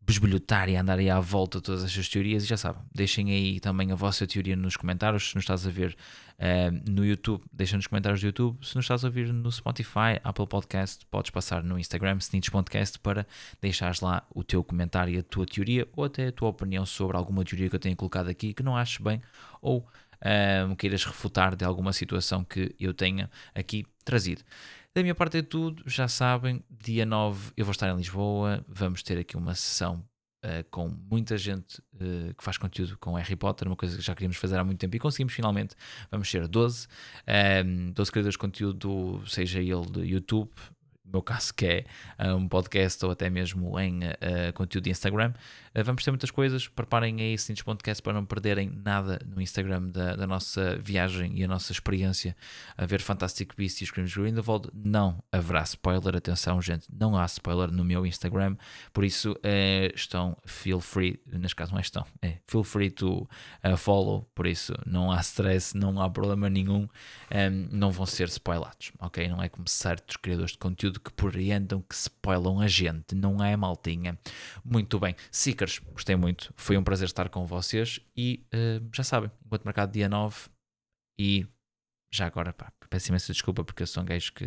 besbilhotar 0.00 0.68
e 0.68 0.74
andar 0.74 0.98
aí 0.98 1.08
à 1.08 1.20
volta 1.20 1.60
todas 1.60 1.84
estas 1.84 2.08
teorias. 2.08 2.42
E 2.42 2.46
já 2.48 2.56
sabem, 2.56 2.82
deixem 2.92 3.30
aí 3.30 3.60
também 3.60 3.92
a 3.92 3.94
vossa 3.94 4.26
teoria 4.26 4.56
nos 4.56 4.76
comentários. 4.76 5.28
Se 5.28 5.36
nos 5.36 5.44
estás 5.44 5.64
a 5.64 5.70
ver 5.70 5.96
uh, 6.40 6.90
no 6.90 7.06
YouTube, 7.06 7.44
deixa 7.52 7.76
nos 7.76 7.86
comentários 7.86 8.20
do 8.20 8.26
YouTube. 8.26 8.58
Se 8.66 8.74
nos 8.74 8.84
estás 8.84 9.04
a 9.04 9.06
ouvir 9.06 9.32
no 9.32 9.52
Spotify, 9.52 10.18
Apple 10.24 10.48
Podcast, 10.48 11.06
podes 11.06 11.30
passar 11.30 11.62
no 11.62 11.78
Instagram, 11.78 12.16
Snitch 12.18 12.50
Podcast, 12.50 12.98
para 12.98 13.24
deixares 13.62 14.00
lá 14.00 14.26
o 14.34 14.42
teu 14.42 14.64
comentário 14.64 15.14
e 15.14 15.18
a 15.18 15.22
tua 15.22 15.46
teoria 15.46 15.86
ou 15.94 16.02
até 16.02 16.26
a 16.26 16.32
tua 16.32 16.48
opinião 16.48 16.84
sobre 16.84 17.16
alguma 17.16 17.44
teoria 17.44 17.70
que 17.70 17.76
eu 17.76 17.80
tenha 17.80 17.94
colocado 17.94 18.28
aqui 18.28 18.52
que 18.52 18.64
não 18.64 18.76
aches 18.76 18.98
bem 18.98 19.22
ou 19.60 19.86
um, 20.68 20.74
queiras 20.74 21.04
refutar 21.04 21.54
de 21.54 21.64
alguma 21.64 21.92
situação 21.92 22.44
que 22.44 22.74
eu 22.78 22.94
tenha 22.94 23.30
aqui 23.54 23.84
trazido. 24.04 24.42
Da 24.94 25.02
minha 25.02 25.14
parte 25.14 25.38
é 25.38 25.42
tudo, 25.42 25.82
já 25.86 26.08
sabem, 26.08 26.64
dia 26.70 27.04
9 27.04 27.52
eu 27.56 27.64
vou 27.66 27.72
estar 27.72 27.88
em 27.90 27.96
Lisboa, 27.96 28.64
vamos 28.66 29.02
ter 29.02 29.18
aqui 29.18 29.36
uma 29.36 29.54
sessão 29.54 30.02
uh, 30.42 30.64
com 30.70 30.88
muita 30.88 31.36
gente 31.36 31.80
uh, 31.94 32.34
que 32.34 32.42
faz 32.42 32.56
conteúdo 32.56 32.96
com 32.98 33.12
Harry 33.14 33.36
Potter, 33.36 33.68
uma 33.68 33.76
coisa 33.76 33.94
que 33.94 34.02
já 34.02 34.14
queríamos 34.14 34.38
fazer 34.38 34.58
há 34.58 34.64
muito 34.64 34.78
tempo 34.78 34.96
e 34.96 34.98
conseguimos 34.98 35.34
finalmente. 35.34 35.74
Vamos 36.10 36.30
ser 36.30 36.48
12, 36.48 36.88
um, 37.66 37.92
12 37.92 38.10
criadores 38.10 38.34
de 38.34 38.38
conteúdo, 38.38 39.22
seja 39.26 39.60
ele 39.60 39.86
de 39.90 40.00
YouTube, 40.00 40.50
no 41.06 41.12
meu 41.12 41.22
caso 41.22 41.54
que 41.54 41.66
é 41.66 41.84
uh, 42.18 42.34
um 42.34 42.48
podcast 42.48 43.04
ou 43.04 43.10
até 43.10 43.30
mesmo 43.30 43.78
em 43.78 44.00
uh, 44.00 44.52
conteúdo 44.54 44.84
de 44.84 44.90
Instagram. 44.90 45.32
Uh, 45.74 45.84
vamos 45.84 46.04
ter 46.04 46.10
muitas 46.10 46.30
coisas, 46.30 46.68
preparem 46.68 47.20
aí 47.20 47.34
esse 47.34 47.54
podcast 47.64 48.02
para 48.02 48.12
não 48.12 48.24
perderem 48.24 48.70
nada 48.84 49.20
no 49.24 49.40
Instagram 49.40 49.88
da, 49.88 50.16
da, 50.16 50.26
nossa 50.26 50.76
viagem 50.76 51.38
e 51.38 51.44
a 51.44 51.48
nossa 51.48 51.72
experiência 51.72 52.36
a 52.76 52.84
ver 52.84 53.00
Fantastic 53.00 53.54
Beasts 53.56 53.82
e 53.82 53.84
de 53.84 54.20
Grindelwald. 54.20 54.68
Não 54.74 55.22
haverá 55.30 55.62
spoiler, 55.62 56.16
atenção 56.16 56.60
gente, 56.60 56.86
não 56.92 57.16
há 57.16 57.24
spoiler 57.26 57.70
no 57.70 57.84
meu 57.84 58.04
Instagram, 58.04 58.56
por 58.92 59.04
isso 59.04 59.36
estão, 59.94 60.36
feel 60.44 60.80
free, 60.80 61.20
neste 61.26 61.54
caso 61.54 61.72
não 61.72 61.78
é 61.78 61.82
estão, 61.82 62.04
é 62.20 62.38
feel 62.46 62.64
free 62.64 62.90
to 62.90 63.28
follow, 63.76 64.28
por 64.34 64.46
isso 64.46 64.74
não 64.84 65.12
há 65.12 65.20
stress, 65.20 65.76
não 65.76 66.00
há 66.00 66.10
problema 66.10 66.50
nenhum, 66.50 66.88
um, 67.30 67.68
não 67.70 67.90
vão 67.90 68.06
ser 68.06 68.28
spoilados, 68.28 68.92
ok? 68.98 69.28
Não 69.28 69.42
é 69.42 69.48
como 69.48 69.68
certos 69.68 70.16
criadores 70.16 70.52
de 70.52 70.58
conteúdo 70.58 70.95
que 71.00 71.12
por 71.12 71.36
aí 71.36 71.52
andam 71.52 71.80
que 71.82 71.94
spoilam 71.94 72.60
a 72.60 72.68
gente, 72.68 73.14
não 73.14 73.42
é 73.42 73.56
maltinha. 73.56 74.18
Muito 74.64 74.98
bem, 74.98 75.14
Seekers, 75.30 75.80
gostei 75.92 76.16
muito, 76.16 76.52
foi 76.56 76.76
um 76.76 76.84
prazer 76.84 77.06
estar 77.06 77.28
com 77.28 77.46
vocês 77.46 78.00
e 78.16 78.44
uh, 78.54 78.88
já 78.94 79.02
sabem, 79.02 79.30
enquanto 79.44 79.64
marcado 79.64 79.92
dia 79.92 80.08
9 80.08 80.48
e 81.18 81.46
já 82.12 82.26
agora, 82.26 82.52
pá, 82.52 82.72
peço 82.88 83.10
imensa 83.10 83.32
desculpa 83.32 83.64
porque 83.64 83.82
eu 83.82 83.86
sou 83.86 84.02
um 84.02 84.06
gajo 84.06 84.32
que 84.32 84.44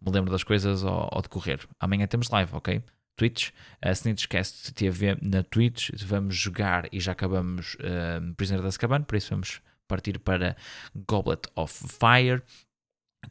me 0.00 0.12
lembro 0.12 0.30
das 0.30 0.44
coisas 0.44 0.84
ao, 0.84 1.08
ao 1.12 1.22
decorrer. 1.22 1.66
Amanhã 1.80 2.06
temos 2.06 2.28
live, 2.28 2.54
ok? 2.54 2.82
Twitch, 3.16 3.50
a 3.82 3.90
Snitchcast 3.90 4.72
TV 4.74 5.18
na 5.20 5.42
Twitch, 5.42 5.90
vamos 6.04 6.36
jogar 6.36 6.88
e 6.92 7.00
já 7.00 7.12
acabamos 7.12 7.74
uh, 7.74 8.34
Prisoner 8.36 8.62
da 8.62 8.68
Azkaban, 8.68 9.02
por 9.02 9.16
isso 9.16 9.30
vamos 9.30 9.60
partir 9.88 10.20
para 10.20 10.56
Goblet 10.94 11.48
of 11.56 11.74
Fire 11.88 12.42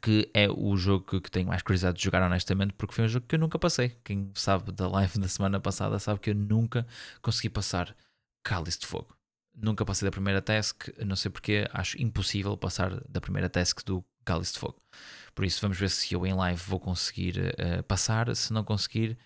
que 0.02 0.30
é 0.34 0.48
o 0.48 0.76
jogo 0.76 1.20
que 1.20 1.30
tenho 1.30 1.48
mais 1.48 1.62
curiosidade 1.62 1.98
de 1.98 2.04
jogar 2.04 2.22
honestamente, 2.22 2.74
porque 2.74 2.94
foi 2.94 3.04
um 3.04 3.08
jogo 3.08 3.26
que 3.26 3.34
eu 3.34 3.38
nunca 3.38 3.58
passei. 3.58 3.90
Quem 4.04 4.30
sabe 4.34 4.70
da 4.72 4.88
live 4.88 5.18
da 5.18 5.28
semana 5.28 5.58
passada 5.60 5.98
sabe 5.98 6.20
que 6.20 6.30
eu 6.30 6.34
nunca 6.34 6.86
consegui 7.22 7.48
passar 7.48 7.96
Cálice 8.42 8.80
de 8.80 8.86
Fogo. 8.86 9.16
Nunca 9.54 9.84
passei 9.84 10.06
da 10.06 10.12
primeira 10.12 10.40
task, 10.40 10.88
não 11.04 11.16
sei 11.16 11.30
porque, 11.30 11.68
acho 11.72 12.00
impossível 12.00 12.56
passar 12.56 13.00
da 13.08 13.20
primeira 13.20 13.48
task 13.48 13.82
do 13.84 14.04
Cálice 14.24 14.52
de 14.52 14.58
Fogo. 14.60 14.80
Por 15.34 15.44
isso, 15.44 15.60
vamos 15.60 15.78
ver 15.78 15.90
se 15.90 16.14
eu 16.14 16.26
em 16.26 16.34
live 16.34 16.60
vou 16.66 16.78
conseguir 16.78 17.38
uh, 17.38 17.82
passar. 17.84 18.34
Se 18.36 18.52
não 18.52 18.62
conseguir, 18.62 19.18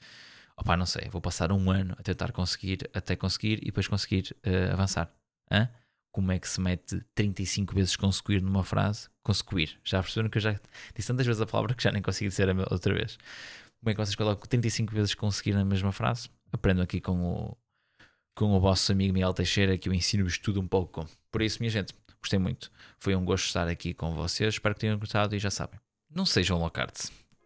opá, 0.57 0.77
não 0.77 0.87
sei, 0.87 1.09
vou 1.11 1.21
passar 1.21 1.53
um 1.53 1.71
ano 1.71 1.95
a 1.99 2.03
tentar 2.03 2.33
conseguir, 2.33 2.89
até 2.95 3.17
conseguir 3.17 3.59
e 3.63 3.67
depois 3.67 3.89
conseguir 3.89 4.35
uh, 4.47 4.73
avançar. 4.73 5.13
Hã? 5.51 5.69
Como 6.13 6.31
é 6.33 6.39
que 6.39 6.49
se 6.49 6.61
mete 6.61 7.05
35 7.15 7.75
vezes 7.75 7.97
conseguir 7.97 8.41
numa 8.43 8.65
frase? 8.65 9.12
Conseguir. 9.23 9.79
Já 9.85 10.03
perceberam 10.03 10.29
que 10.29 10.39
eu 10.39 10.43
já 10.43 10.61
disse 10.95 11.09
tantas 11.09 11.27
vezes 11.27 11.41
a 11.41 11.47
palavra 11.47 11.75
que 11.75 11.83
já 11.83 11.93
nem 11.93 12.03
consigo 12.03 12.29
dizer 12.29 12.49
outra 12.71 12.95
vez. 12.95 13.19
Como 13.81 13.91
é 13.91 13.95
que 13.95 13.97
vocês 13.99 14.15
colocam 14.15 14.49
35 14.49 14.95
vezes 14.95 15.15
conseguir 15.15 15.55
na 15.55 15.65
mesma 15.65 15.93
frase? 15.93 16.29
Aprendam 16.53 16.85
aqui 16.85 17.01
com 17.01 17.21
o, 17.21 17.57
com 18.35 18.57
o 18.57 18.61
vosso 18.61 18.93
amigo 18.93 19.13
Miguel 19.13 19.33
Teixeira, 19.33 19.77
que 19.79 19.89
eu 19.89 19.95
ensino-vos 19.95 20.39
tudo 20.39 20.61
um 20.61 20.67
pouco. 20.69 21.09
Por 21.31 21.43
isso, 21.43 21.59
minha 21.61 21.71
gente, 21.71 21.93
gostei 22.21 22.39
muito. 22.39 22.71
Foi 22.99 23.15
um 23.15 23.25
gosto 23.25 23.47
estar 23.47 23.69
aqui 23.69 23.93
com 23.93 24.15
vocês. 24.15 24.55
Espero 24.55 24.75
que 24.75 24.81
tenham 24.81 24.99
gostado 24.99 25.35
e 25.35 25.39
já 25.39 25.51
sabem. 25.51 25.81
Não 26.15 26.25
sejam 26.25 26.59
low 26.59 26.71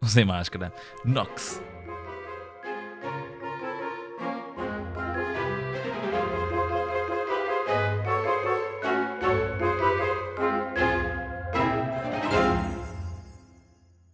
Usem 0.01 0.25
máscara. 0.25 0.71
Nox. 1.05 1.59